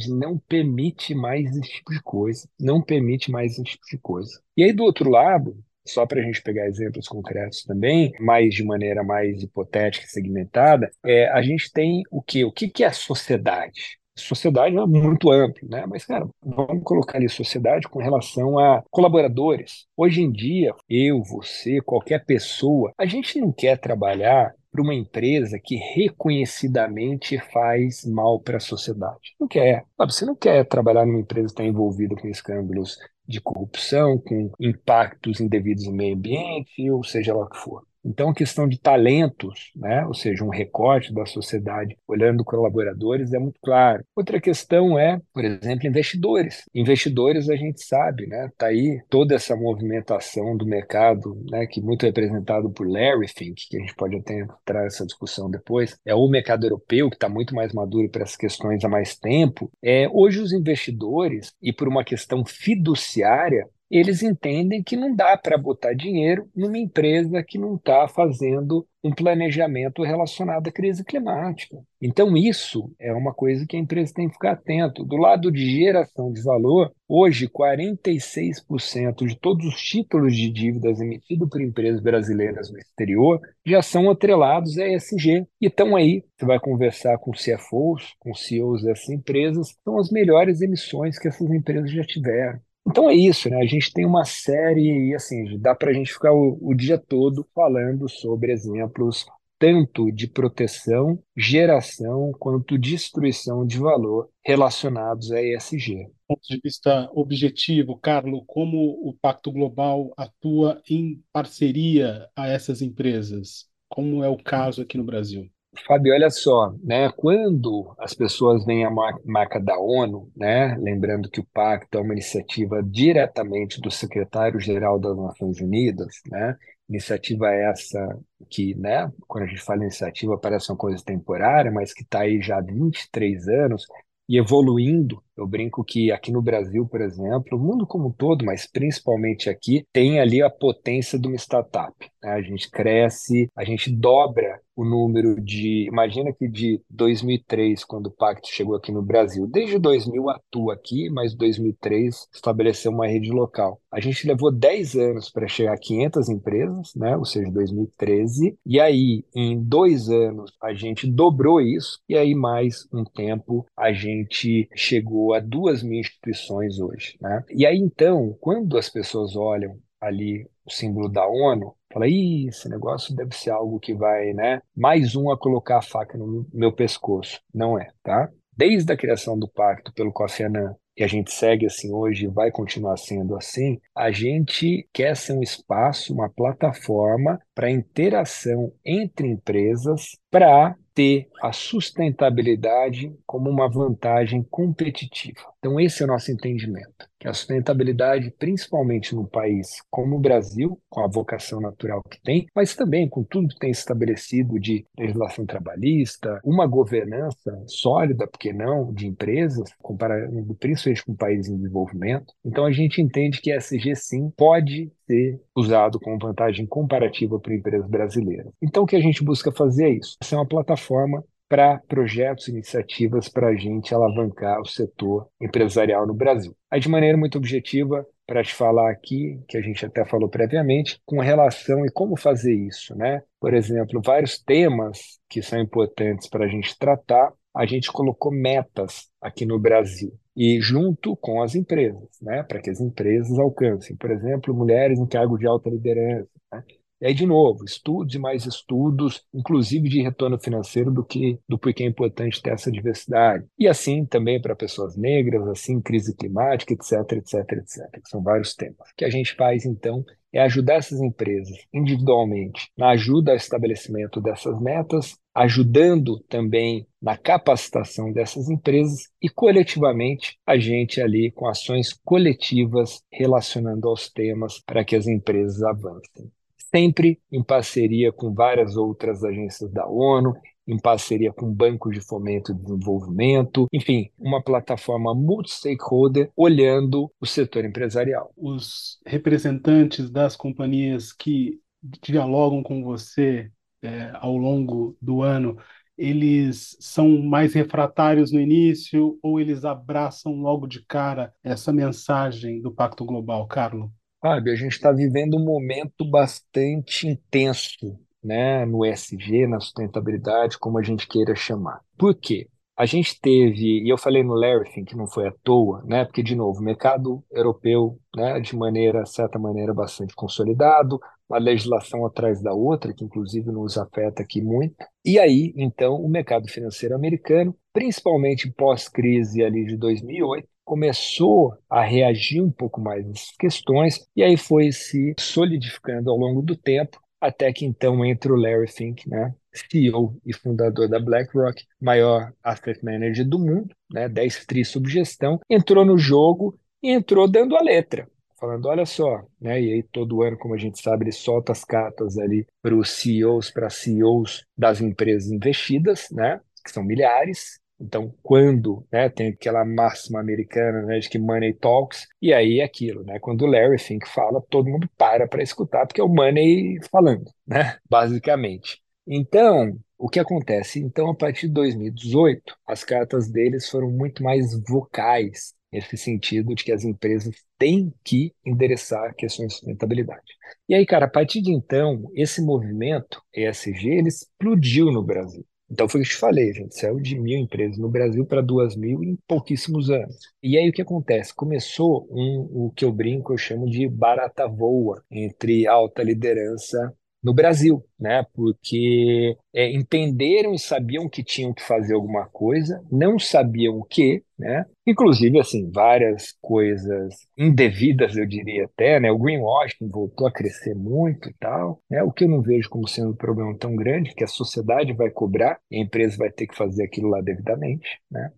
não 0.08 0.38
permite 0.38 1.14
mais 1.14 1.56
esse 1.56 1.70
tipo 1.70 1.92
de 1.92 2.02
coisa, 2.02 2.48
não 2.58 2.82
permite 2.82 3.30
mais 3.30 3.52
esse 3.52 3.64
tipo 3.64 3.84
de 3.90 3.98
coisa. 3.98 4.40
E 4.56 4.64
aí, 4.64 4.72
do 4.72 4.84
outro 4.84 5.10
lado, 5.10 5.56
só 5.86 6.04
para 6.04 6.20
a 6.20 6.22
gente 6.22 6.42
pegar 6.42 6.66
exemplos 6.66 7.06
concretos 7.08 7.62
também, 7.62 8.12
mas 8.20 8.54
de 8.54 8.64
maneira 8.64 9.04
mais 9.04 9.42
hipotética 9.42 10.06
e 10.06 10.10
segmentada, 10.10 10.90
é, 11.04 11.28
a 11.28 11.42
gente 11.42 11.72
tem 11.72 12.02
o 12.10 12.20
quê? 12.22 12.44
O 12.44 12.52
que, 12.52 12.68
que 12.68 12.84
é 12.84 12.88
a 12.88 12.92
sociedade? 12.92 13.98
sociedade 14.18 14.76
é 14.76 14.86
muito 14.86 15.30
amplo, 15.30 15.68
né? 15.68 15.84
Mas, 15.86 16.04
cara, 16.04 16.26
vamos 16.42 16.82
colocar 16.84 17.18
ali 17.18 17.28
sociedade 17.28 17.86
com 17.88 18.00
relação 18.00 18.58
a 18.58 18.82
colaboradores. 18.90 19.86
Hoje 19.96 20.22
em 20.22 20.32
dia, 20.32 20.74
eu, 20.88 21.22
você, 21.22 21.80
qualquer 21.82 22.24
pessoa, 22.24 22.92
a 22.98 23.04
gente 23.04 23.38
não 23.38 23.52
quer 23.52 23.78
trabalhar 23.78 24.54
para 24.76 24.82
uma 24.82 24.94
empresa 24.94 25.58
que 25.58 25.76
reconhecidamente 25.76 27.38
faz 27.50 28.04
mal 28.04 28.38
para 28.38 28.58
a 28.58 28.60
sociedade. 28.60 29.34
Não 29.40 29.48
quer. 29.48 29.86
Você 29.98 30.26
não 30.26 30.36
quer 30.36 30.66
trabalhar 30.66 31.06
numa 31.06 31.20
empresa 31.20 31.46
que 31.46 31.52
está 31.52 31.64
envolvida 31.64 32.14
com 32.14 32.28
escândalos 32.28 32.98
de 33.26 33.40
corrupção, 33.40 34.18
com 34.18 34.52
impactos 34.60 35.40
indevidos 35.40 35.86
no 35.86 35.92
meio 35.92 36.14
ambiente, 36.14 36.90
ou 36.90 37.02
seja 37.02 37.34
lá 37.34 37.44
o 37.44 37.48
que 37.48 37.56
for. 37.56 37.82
Então, 38.06 38.30
a 38.30 38.34
questão 38.34 38.68
de 38.68 38.78
talentos, 38.78 39.72
né, 39.74 40.06
ou 40.06 40.14
seja, 40.14 40.44
um 40.44 40.48
recorte 40.48 41.12
da 41.12 41.26
sociedade 41.26 41.96
olhando 42.06 42.44
colaboradores 42.44 43.32
é 43.32 43.38
muito 43.38 43.58
claro. 43.60 44.04
Outra 44.14 44.40
questão 44.40 44.96
é, 44.96 45.20
por 45.34 45.44
exemplo, 45.44 45.88
investidores. 45.88 46.64
Investidores, 46.72 47.50
a 47.50 47.56
gente 47.56 47.82
sabe, 47.82 48.26
né, 48.28 48.50
tá 48.56 48.66
aí 48.66 49.02
toda 49.10 49.34
essa 49.34 49.56
movimentação 49.56 50.56
do 50.56 50.64
mercado, 50.64 51.36
né, 51.50 51.66
que 51.66 51.80
muito 51.80 52.04
é 52.04 52.08
representado 52.08 52.70
por 52.70 52.88
Larry 52.88 53.26
Fink, 53.28 53.68
que 53.68 53.76
a 53.76 53.80
gente 53.80 53.94
pode 53.96 54.16
até 54.16 54.38
entrar 54.38 54.86
essa 54.86 55.04
discussão 55.04 55.50
depois, 55.50 55.98
é 56.04 56.14
o 56.14 56.28
mercado 56.28 56.64
europeu 56.64 57.10
que 57.10 57.16
está 57.16 57.28
muito 57.28 57.54
mais 57.54 57.72
maduro 57.72 58.08
para 58.08 58.22
essas 58.22 58.36
questões 58.36 58.84
há 58.84 58.88
mais 58.88 59.16
tempo. 59.16 59.70
É, 59.82 60.08
hoje 60.12 60.40
os 60.40 60.52
investidores, 60.52 61.52
e 61.60 61.72
por 61.72 61.88
uma 61.88 62.04
questão 62.04 62.44
fiduciária, 62.44 63.68
eles 63.90 64.22
entendem 64.22 64.82
que 64.82 64.96
não 64.96 65.14
dá 65.14 65.36
para 65.36 65.56
botar 65.56 65.94
dinheiro 65.94 66.48
numa 66.54 66.78
empresa 66.78 67.42
que 67.42 67.58
não 67.58 67.76
está 67.76 68.08
fazendo 68.08 68.86
um 69.06 69.14
planejamento 69.14 70.02
relacionado 70.02 70.68
à 70.68 70.72
crise 70.72 71.04
climática. 71.04 71.78
Então, 72.02 72.36
isso 72.36 72.90
é 72.98 73.12
uma 73.12 73.32
coisa 73.32 73.64
que 73.64 73.76
a 73.76 73.80
empresa 73.80 74.12
tem 74.12 74.26
que 74.26 74.34
ficar 74.34 74.52
atento. 74.52 75.04
Do 75.04 75.16
lado 75.16 75.50
de 75.52 75.64
geração 75.78 76.32
de 76.32 76.42
valor, 76.42 76.92
hoje, 77.08 77.48
46% 77.48 79.24
de 79.26 79.38
todos 79.38 79.64
os 79.66 79.80
títulos 79.80 80.34
de 80.34 80.50
dívidas 80.50 81.00
emitidos 81.00 81.48
por 81.48 81.60
empresas 81.60 82.00
brasileiras 82.00 82.70
no 82.70 82.78
exterior 82.78 83.40
já 83.64 83.80
são 83.80 84.10
atrelados 84.10 84.76
a 84.78 84.88
ESG. 84.88 85.46
E 85.60 85.66
estão 85.66 85.94
aí, 85.94 86.24
você 86.36 86.44
vai 86.44 86.58
conversar 86.58 87.16
com 87.18 87.30
CFOs, 87.30 88.14
com 88.18 88.34
CEOs 88.34 88.82
dessas 88.82 89.08
empresas, 89.08 89.76
são 89.84 89.98
as 89.98 90.10
melhores 90.10 90.60
emissões 90.60 91.18
que 91.18 91.28
essas 91.28 91.48
empresas 91.50 91.92
já 91.92 92.02
tiveram. 92.02 92.60
Então 92.88 93.10
é 93.10 93.14
isso, 93.14 93.48
né? 93.50 93.58
A 93.58 93.66
gente 93.66 93.92
tem 93.92 94.04
uma 94.06 94.24
série, 94.24 95.10
e 95.10 95.14
assim, 95.14 95.58
dá 95.58 95.74
para 95.74 95.90
a 95.90 95.92
gente 95.94 96.12
ficar 96.12 96.32
o, 96.32 96.58
o 96.60 96.74
dia 96.74 96.98
todo 96.98 97.46
falando 97.54 98.08
sobre 98.08 98.52
exemplos 98.52 99.26
tanto 99.58 100.12
de 100.12 100.28
proteção, 100.28 101.18
geração, 101.36 102.30
quanto 102.38 102.76
destruição 102.78 103.66
de 103.66 103.78
valor 103.78 104.28
relacionados 104.44 105.32
a 105.32 105.42
ESG. 105.42 106.04
Do 106.04 106.12
ponto 106.28 106.42
de 106.48 106.60
vista 106.62 107.10
objetivo, 107.14 107.96
Carlos, 107.98 108.42
como 108.46 108.76
o 109.08 109.16
Pacto 109.20 109.50
Global 109.50 110.12
atua 110.16 110.82
em 110.90 111.22
parceria 111.32 112.28
a 112.36 112.48
essas 112.48 112.82
empresas? 112.82 113.66
Como 113.88 114.22
é 114.22 114.28
o 114.28 114.36
caso 114.36 114.82
aqui 114.82 114.98
no 114.98 115.04
Brasil? 115.04 115.50
Fábio, 115.84 116.12
olha 116.12 116.30
só, 116.30 116.72
né? 116.82 117.10
Quando 117.12 117.94
as 117.98 118.14
pessoas 118.14 118.64
veem 118.64 118.84
a 118.84 118.90
marca 119.24 119.60
da 119.60 119.78
ONU, 119.78 120.30
né? 120.36 120.76
Lembrando 120.78 121.30
que 121.30 121.40
o 121.40 121.46
pacto 121.52 121.98
é 121.98 122.00
uma 122.00 122.12
iniciativa 122.12 122.82
diretamente 122.82 123.80
do 123.80 123.90
secretário-geral 123.90 124.98
das 124.98 125.16
Nações 125.16 125.60
Unidas, 125.60 126.20
né? 126.30 126.56
Iniciativa 126.88 127.50
essa 127.52 128.18
que, 128.48 128.74
né? 128.76 129.10
Quando 129.26 129.44
a 129.44 129.46
gente 129.48 129.62
fala 129.62 129.82
iniciativa 129.82 130.38
parece 130.38 130.70
uma 130.70 130.78
coisa 130.78 131.02
temporária, 131.04 131.70
mas 131.70 131.92
que 131.92 132.02
está 132.02 132.20
aí 132.20 132.40
já 132.40 132.58
há 132.58 132.62
23 132.62 133.48
anos 133.48 133.86
e 134.28 134.38
evoluindo 134.38 135.22
Eu 135.36 135.46
brinco 135.46 135.84
que 135.84 136.10
aqui 136.10 136.32
no 136.32 136.40
Brasil, 136.40 136.86
por 136.86 137.00
exemplo, 137.00 137.58
o 137.58 137.60
mundo 137.60 137.86
como 137.86 138.08
um 138.08 138.12
todo, 138.12 138.44
mas 138.44 138.66
principalmente 138.66 139.50
aqui, 139.50 139.84
tem 139.92 140.18
ali 140.18 140.42
a 140.42 140.50
potência 140.50 141.18
de 141.18 141.28
uma 141.28 141.36
startup. 141.36 141.94
Né? 142.22 142.30
A 142.30 142.42
gente 142.42 142.70
cresce, 142.70 143.50
a 143.54 143.64
gente 143.64 143.90
dobra 143.90 144.60
o 144.76 144.84
número 144.84 145.40
de. 145.40 145.86
Imagina 145.88 146.32
que 146.32 146.46
de 146.46 146.80
2003, 146.90 147.82
quando 147.84 148.08
o 148.08 148.10
Pacto 148.10 148.48
chegou 148.48 148.76
aqui 148.76 148.92
no 148.92 149.02
Brasil, 149.02 149.46
desde 149.46 149.78
2000 149.78 150.28
atua 150.28 150.74
aqui, 150.74 151.08
mas 151.08 151.34
2003 151.34 152.28
estabeleceu 152.32 152.92
uma 152.92 153.06
rede 153.06 153.30
local. 153.30 153.80
A 153.90 154.00
gente 154.00 154.26
levou 154.26 154.52
10 154.52 154.94
anos 154.96 155.30
para 155.30 155.48
chegar 155.48 155.72
a 155.72 155.78
500 155.78 156.28
empresas, 156.28 156.94
né? 156.94 157.16
ou 157.16 157.24
seja, 157.24 157.50
2013, 157.50 158.58
e 158.66 158.78
aí 158.78 159.24
em 159.34 159.58
dois 159.58 160.10
anos 160.10 160.52
a 160.62 160.74
gente 160.74 161.06
dobrou 161.06 161.60
isso, 161.60 162.00
e 162.06 162.16
aí 162.16 162.34
mais 162.34 162.86
um 162.92 163.04
tempo 163.04 163.64
a 163.76 163.92
gente 163.92 164.68
chegou 164.74 165.25
a 165.34 165.40
duas 165.40 165.82
mil 165.82 166.00
instituições 166.00 166.78
hoje. 166.78 167.16
Né? 167.20 167.44
E 167.50 167.66
aí 167.66 167.78
então, 167.78 168.36
quando 168.40 168.76
as 168.76 168.88
pessoas 168.88 169.36
olham 169.36 169.78
ali 170.00 170.48
o 170.64 170.70
símbolo 170.70 171.08
da 171.08 171.26
ONU, 171.26 171.74
fala, 171.92 172.08
Ih, 172.08 172.48
esse 172.48 172.68
negócio 172.68 173.14
deve 173.14 173.34
ser 173.36 173.50
algo 173.50 173.80
que 173.80 173.94
vai, 173.94 174.32
né? 174.32 174.60
Mais 174.76 175.14
um 175.14 175.30
a 175.30 175.38
colocar 175.38 175.78
a 175.78 175.82
faca 175.82 176.18
no 176.18 176.46
meu 176.52 176.72
pescoço. 176.72 177.40
Não 177.54 177.78
é, 177.78 177.90
tá? 178.02 178.28
Desde 178.56 178.92
a 178.92 178.96
criação 178.96 179.38
do 179.38 179.48
pacto 179.48 179.92
pelo 179.92 180.12
Kofi 180.12 180.42
Annan, 180.42 180.74
e 180.96 181.04
a 181.04 181.06
gente 181.06 181.30
segue 181.30 181.66
assim 181.66 181.92
hoje 181.92 182.24
e 182.24 182.28
vai 182.28 182.50
continuar 182.50 182.96
sendo 182.96 183.36
assim, 183.36 183.78
a 183.94 184.10
gente 184.10 184.88
quer 184.94 185.14
ser 185.14 185.34
um 185.34 185.42
espaço, 185.42 186.14
uma 186.14 186.30
plataforma 186.30 187.38
para 187.54 187.70
interação 187.70 188.72
entre 188.82 189.28
empresas 189.28 190.16
para 190.30 190.74
ter 190.96 191.28
a 191.42 191.52
sustentabilidade 191.52 193.14
como 193.26 193.50
uma 193.50 193.68
vantagem 193.68 194.42
competitiva. 194.42 195.42
Então, 195.58 195.78
esse 195.78 196.02
é 196.02 196.06
o 196.06 196.08
nosso 196.08 196.32
entendimento, 196.32 197.06
que 197.18 197.28
a 197.28 197.32
sustentabilidade, 197.32 198.30
principalmente 198.38 199.14
num 199.14 199.24
país 199.24 199.82
como 199.90 200.16
o 200.16 200.20
Brasil, 200.20 200.78
com 200.88 201.00
a 201.00 201.08
vocação 201.08 201.60
natural 201.60 202.02
que 202.10 202.20
tem, 202.22 202.46
mas 202.54 202.74
também 202.74 203.08
com 203.08 203.24
tudo 203.24 203.48
que 203.48 203.58
tem 203.58 203.70
estabelecido 203.70 204.58
de 204.58 204.84
legislação 204.98 205.46
trabalhista, 205.46 206.40
uma 206.44 206.66
governança 206.66 207.62
sólida, 207.66 208.26
porque 208.26 208.52
não, 208.52 208.92
de 208.92 209.06
empresas, 209.06 209.70
comparando 209.80 210.54
principalmente 210.54 211.04
com 211.04 211.14
países 211.14 211.50
em 211.50 211.56
desenvolvimento. 211.56 212.32
Então, 212.44 212.64
a 212.64 212.72
gente 212.72 213.00
entende 213.00 213.40
que 213.40 213.52
SG, 213.52 213.94
sim, 213.94 214.30
pode 214.36 214.92
ser 215.06 215.40
usado 215.54 215.98
como 216.00 216.18
vantagem 216.18 216.66
comparativa 216.66 217.38
para 217.38 217.54
empresas 217.54 217.88
brasileiras. 217.88 218.52
Então, 218.62 218.82
o 218.82 218.86
que 218.86 218.96
a 218.96 219.00
gente 219.00 219.24
busca 219.24 219.52
fazer 219.52 219.84
é 219.84 219.90
isso: 219.90 220.16
ser 220.22 220.36
uma 220.36 220.46
plataforma 220.46 221.24
para 221.48 221.78
projetos 221.88 222.48
e 222.48 222.50
iniciativas 222.50 223.28
para 223.28 223.48
a 223.48 223.54
gente 223.54 223.94
alavancar 223.94 224.60
o 224.60 224.66
setor 224.66 225.28
empresarial 225.40 226.06
no 226.06 226.14
Brasil. 226.14 226.56
Aí, 226.70 226.80
de 226.80 226.88
maneira 226.88 227.16
muito 227.16 227.38
objetiva, 227.38 228.06
para 228.26 228.42
te 228.42 228.52
falar 228.52 228.90
aqui, 228.90 229.40
que 229.48 229.56
a 229.56 229.62
gente 229.62 229.86
até 229.86 230.04
falou 230.04 230.28
previamente, 230.28 231.00
com 231.06 231.20
relação 231.20 231.86
e 231.86 231.90
como 231.90 232.16
fazer 232.16 232.54
isso, 232.54 232.96
né? 232.96 233.22
Por 233.40 233.54
exemplo, 233.54 234.02
vários 234.04 234.38
temas 234.38 235.20
que 235.28 235.40
são 235.40 235.60
importantes 235.60 236.28
para 236.28 236.44
a 236.44 236.48
gente 236.48 236.76
tratar, 236.76 237.32
a 237.54 237.64
gente 237.64 237.90
colocou 237.90 238.32
metas 238.32 239.08
aqui 239.20 239.46
no 239.46 239.58
Brasil 239.58 240.12
e 240.36 240.60
junto 240.60 241.16
com 241.16 241.42
as 241.42 241.54
empresas, 241.54 242.10
né, 242.20 242.42
para 242.42 242.60
que 242.60 242.68
as 242.68 242.80
empresas 242.80 243.38
alcancem, 243.38 243.96
por 243.96 244.10
exemplo, 244.10 244.54
mulheres 244.54 244.98
em 244.98 245.06
cargo 245.06 245.38
de 245.38 245.46
alta 245.46 245.70
liderança. 245.70 246.28
Né? 246.52 246.62
E 247.00 247.06
aí, 247.06 247.14
de 247.14 247.26
novo, 247.26 247.64
estudos 247.64 248.14
e 248.14 248.18
mais 248.18 248.46
estudos, 248.46 249.22
inclusive 249.34 249.88
de 249.88 250.00
retorno 250.00 250.38
financeiro, 250.38 250.90
do 250.90 251.04
que 251.04 251.38
do 251.46 251.58
porquê 251.58 251.84
é 251.84 251.86
importante 251.86 252.40
ter 252.40 252.54
essa 252.54 252.70
diversidade. 252.70 253.46
E 253.58 253.68
assim 253.68 254.06
também 254.06 254.40
para 254.40 254.56
pessoas 254.56 254.96
negras, 254.96 255.46
assim, 255.48 255.80
crise 255.80 256.16
climática, 256.16 256.72
etc, 256.72 257.12
etc, 257.12 257.52
etc, 257.52 258.02
que 258.02 258.08
são 258.08 258.22
vários 258.22 258.54
temas. 258.54 258.78
O 258.78 258.96
que 258.96 259.04
a 259.04 259.10
gente 259.10 259.34
faz, 259.34 259.66
então, 259.66 260.04
é 260.32 260.40
ajudar 260.40 260.74
essas 260.74 261.00
empresas 261.00 261.56
individualmente 261.72 262.70
na 262.76 262.90
ajuda 262.90 263.32
ao 263.32 263.36
estabelecimento 263.36 264.20
dessas 264.20 264.60
metas, 264.60 265.16
ajudando 265.34 266.20
também 266.28 266.86
na 267.00 267.16
capacitação 267.16 268.12
dessas 268.12 268.48
empresas 268.48 269.08
e 269.22 269.28
coletivamente 269.28 270.38
a 270.46 270.58
gente 270.58 271.00
ali 271.00 271.30
com 271.30 271.46
ações 271.46 271.92
coletivas 272.04 273.02
relacionando 273.10 273.88
aos 273.88 274.10
temas 274.10 274.60
para 274.60 274.84
que 274.84 274.96
as 274.96 275.06
empresas 275.06 275.62
avancem. 275.62 276.30
Sempre 276.76 277.18
em 277.32 277.42
parceria 277.42 278.12
com 278.12 278.34
várias 278.34 278.76
outras 278.76 279.24
agências 279.24 279.72
da 279.72 279.88
ONU, 279.88 280.34
em 280.68 280.78
parceria 280.78 281.32
com 281.32 281.50
bancos 281.50 281.94
de 281.94 282.02
fomento 282.02 282.52
e 282.52 282.54
desenvolvimento, 282.54 283.66
enfim, 283.72 284.10
uma 284.18 284.42
plataforma 284.42 285.14
multi-stakeholder 285.14 286.30
olhando 286.36 287.10
o 287.18 287.24
setor 287.24 287.64
empresarial. 287.64 288.30
Os 288.36 289.00
representantes 289.06 290.10
das 290.10 290.36
companhias 290.36 291.14
que 291.14 291.58
dialogam 292.02 292.62
com 292.62 292.84
você 292.84 293.50
é, 293.80 294.10
ao 294.12 294.36
longo 294.36 294.98
do 295.00 295.22
ano, 295.22 295.56
eles 295.96 296.76
são 296.78 297.08
mais 297.22 297.54
refratários 297.54 298.32
no 298.32 298.38
início 298.38 299.18
ou 299.22 299.40
eles 299.40 299.64
abraçam 299.64 300.34
logo 300.34 300.66
de 300.66 300.84
cara 300.84 301.32
essa 301.42 301.72
mensagem 301.72 302.60
do 302.60 302.70
Pacto 302.70 303.02
Global, 303.02 303.46
Carlos? 303.46 303.90
Fábio, 304.20 304.52
a 304.52 304.56
gente 304.56 304.72
está 304.72 304.92
vivendo 304.92 305.36
um 305.36 305.44
momento 305.44 306.04
bastante 306.04 307.06
intenso 307.06 307.98
né, 308.22 308.64
no 308.64 308.84
ESG, 308.84 309.46
na 309.46 309.60
sustentabilidade, 309.60 310.58
como 310.58 310.78
a 310.78 310.82
gente 310.82 311.06
queira 311.06 311.34
chamar. 311.34 311.80
Por 311.96 312.14
quê? 312.14 312.48
A 312.76 312.84
gente 312.84 313.18
teve, 313.18 313.82
e 313.84 313.88
eu 313.90 313.96
falei 313.96 314.22
no 314.22 314.34
Larry 314.34 314.84
que 314.84 314.96
não 314.96 315.06
foi 315.06 315.28
à 315.28 315.32
toa, 315.42 315.82
né, 315.86 316.04
porque, 316.04 316.22
de 316.22 316.34
novo, 316.34 316.60
o 316.60 316.64
mercado 316.64 317.24
europeu, 317.30 317.98
né, 318.14 318.38
de 318.38 318.54
maneira, 318.54 319.06
certa 319.06 319.38
maneira, 319.38 319.72
bastante 319.72 320.14
consolidado, 320.14 321.00
uma 321.28 321.38
legislação 321.38 322.04
atrás 322.04 322.42
da 322.42 322.52
outra, 322.52 322.92
que 322.92 323.02
inclusive 323.04 323.50
nos 323.50 323.78
afeta 323.78 324.22
aqui 324.22 324.42
muito. 324.42 324.76
E 325.04 325.18
aí, 325.18 325.54
então, 325.56 325.94
o 325.94 326.08
mercado 326.08 326.48
financeiro 326.48 326.94
americano, 326.94 327.56
principalmente 327.72 328.52
pós-crise 328.52 329.42
ali 329.42 329.64
de 329.64 329.76
2008, 329.76 330.46
começou 330.66 331.56
a 331.70 331.82
reagir 331.82 332.42
um 332.42 332.50
pouco 332.50 332.80
mais 332.80 333.08
às 333.08 333.30
questões 333.38 334.06
e 334.14 334.22
aí 334.22 334.36
foi 334.36 334.72
se 334.72 335.14
solidificando 335.18 336.10
ao 336.10 336.16
longo 336.18 336.42
do 336.42 336.56
tempo 336.56 337.00
até 337.20 337.52
que 337.52 337.64
então 337.64 338.04
entra 338.04 338.32
o 338.32 338.36
Larry 338.36 338.68
Fink, 338.68 339.08
né, 339.08 339.34
CEO 339.54 340.20
e 340.24 340.34
fundador 340.34 340.88
da 340.88 341.00
BlackRock, 341.00 341.64
maior 341.80 342.32
asset 342.42 342.84
manager 342.84 343.26
do 343.26 343.38
mundo, 343.38 343.74
né, 343.90 344.08
10 344.08 344.44
tri 344.44 344.64
sob 344.64 344.88
gestão, 344.90 345.40
entrou 345.48 345.84
no 345.84 345.96
jogo 345.96 346.58
e 346.82 346.90
entrou 346.90 347.26
dando 347.26 347.56
a 347.56 347.62
letra, 347.62 348.06
falando, 348.38 348.66
olha 348.66 348.84
só, 348.84 349.24
né, 349.40 349.60
e 349.60 349.72
aí 349.72 349.82
todo 349.82 350.22
ano, 350.22 350.36
como 350.36 350.54
a 350.54 350.58
gente 350.58 350.80
sabe, 350.80 351.04
ele 351.04 351.12
solta 351.12 351.52
as 351.52 351.64
cartas 351.64 352.18
ali 352.18 352.46
para 352.60 352.74
os 352.74 352.90
CEOs, 352.90 353.50
para 353.50 353.70
CEOs 353.70 354.44
das 354.56 354.80
empresas 354.80 355.30
investidas, 355.30 356.08
né, 356.12 356.40
que 356.62 356.70
são 356.70 356.84
milhares, 356.84 357.58
então, 357.78 358.14
quando 358.22 358.86
né, 358.90 359.08
tem 359.08 359.28
aquela 359.28 359.64
máxima 359.64 360.18
americana 360.18 360.82
né, 360.82 360.98
de 360.98 361.08
que 361.08 361.18
money 361.18 361.52
talks, 361.54 362.06
e 362.20 362.32
aí 362.32 362.60
é 362.60 362.64
aquilo, 362.64 363.04
né? 363.04 363.18
Quando 363.18 363.42
o 363.42 363.46
Larry 363.46 363.78
Fink 363.78 364.08
fala, 364.08 364.40
todo 364.48 364.70
mundo 364.70 364.88
para 364.96 365.28
para 365.28 365.42
escutar, 365.42 365.86
porque 365.86 366.00
é 366.00 366.04
o 366.04 366.08
money 366.08 366.78
falando, 366.90 367.24
né? 367.46 367.78
Basicamente. 367.88 368.80
Então, 369.06 369.78
o 369.98 370.08
que 370.08 370.18
acontece? 370.18 370.80
Então, 370.80 371.10
a 371.10 371.14
partir 371.14 371.48
de 371.48 371.54
2018, 371.54 372.56
as 372.66 372.82
cartas 372.82 373.30
deles 373.30 373.68
foram 373.68 373.90
muito 373.90 374.22
mais 374.22 374.58
vocais, 374.68 375.54
nesse 375.72 375.96
sentido 375.96 376.54
de 376.54 376.64
que 376.64 376.72
as 376.72 376.84
empresas 376.84 377.34
têm 377.58 377.92
que 378.02 378.32
endereçar 378.44 379.14
questões 379.14 379.48
de 379.48 379.54
sustentabilidade. 379.54 380.22
E 380.68 380.74
aí, 380.74 380.86
cara, 380.86 381.06
a 381.06 381.10
partir 381.10 381.42
de 381.42 381.52
então, 381.52 382.10
esse 382.14 382.40
movimento 382.42 383.22
ESG, 383.34 383.88
ele 383.88 384.08
explodiu 384.08 384.90
no 384.90 385.02
Brasil. 385.02 385.44
Então 385.70 385.88
foi 385.88 386.00
o 386.00 386.04
que 386.04 386.10
eu 386.10 386.14
te 386.14 386.20
falei, 386.20 386.50
a 386.50 386.52
gente 386.52 386.78
saiu 386.78 387.00
de 387.00 387.18
mil 387.18 387.38
empresas 387.38 387.76
no 387.76 387.88
Brasil 387.88 388.24
para 388.24 388.40
duas 388.40 388.76
mil 388.76 389.02
em 389.02 389.16
pouquíssimos 389.26 389.90
anos. 389.90 390.16
E 390.42 390.56
aí 390.56 390.68
o 390.68 390.72
que 390.72 390.82
acontece? 390.82 391.34
Começou 391.34 392.06
um, 392.10 392.66
o 392.66 392.72
que 392.74 392.84
eu 392.84 392.92
brinco, 392.92 393.32
eu 393.32 393.38
chamo 393.38 393.68
de 393.68 393.88
barata 393.88 394.46
voa 394.46 395.02
entre 395.10 395.66
alta 395.66 396.02
liderança 396.02 396.94
no 397.26 397.34
Brasil, 397.34 397.84
né? 397.98 398.24
Porque 398.32 399.36
é, 399.52 399.68
entenderam 399.72 400.54
e 400.54 400.58
sabiam 400.60 401.08
que 401.08 401.24
tinham 401.24 401.52
que 401.52 401.60
fazer 401.60 401.94
alguma 401.94 402.26
coisa, 402.26 402.80
não 402.88 403.18
sabiam 403.18 403.76
o 403.76 403.82
que, 403.82 404.22
né? 404.38 404.64
Inclusive, 404.86 405.40
assim, 405.40 405.68
várias 405.68 406.36
coisas 406.40 407.12
indevidas, 407.36 408.16
eu 408.16 408.24
diria 408.24 408.66
até, 408.66 409.00
né? 409.00 409.10
O 409.10 409.18
greenwashing 409.18 409.88
voltou 409.88 410.28
a 410.28 410.32
crescer 410.32 410.76
muito 410.76 411.28
e 411.28 411.34
tal, 411.40 411.82
né? 411.90 412.00
O 412.04 412.12
que 412.12 412.22
eu 412.22 412.28
não 412.28 412.40
vejo 412.40 412.70
como 412.70 412.86
sendo 412.86 413.10
um 413.10 413.16
problema 413.16 413.58
tão 413.58 413.74
grande, 413.74 414.14
que 414.14 414.22
a 414.22 414.28
sociedade 414.28 414.92
vai 414.92 415.10
cobrar 415.10 415.58
a 415.72 415.76
empresa 415.76 416.16
vai 416.16 416.30
ter 416.30 416.46
que 416.46 416.56
fazer 416.56 416.84
aquilo 416.84 417.08
lá 417.08 417.20
devidamente, 417.20 417.88
né? 418.08 418.30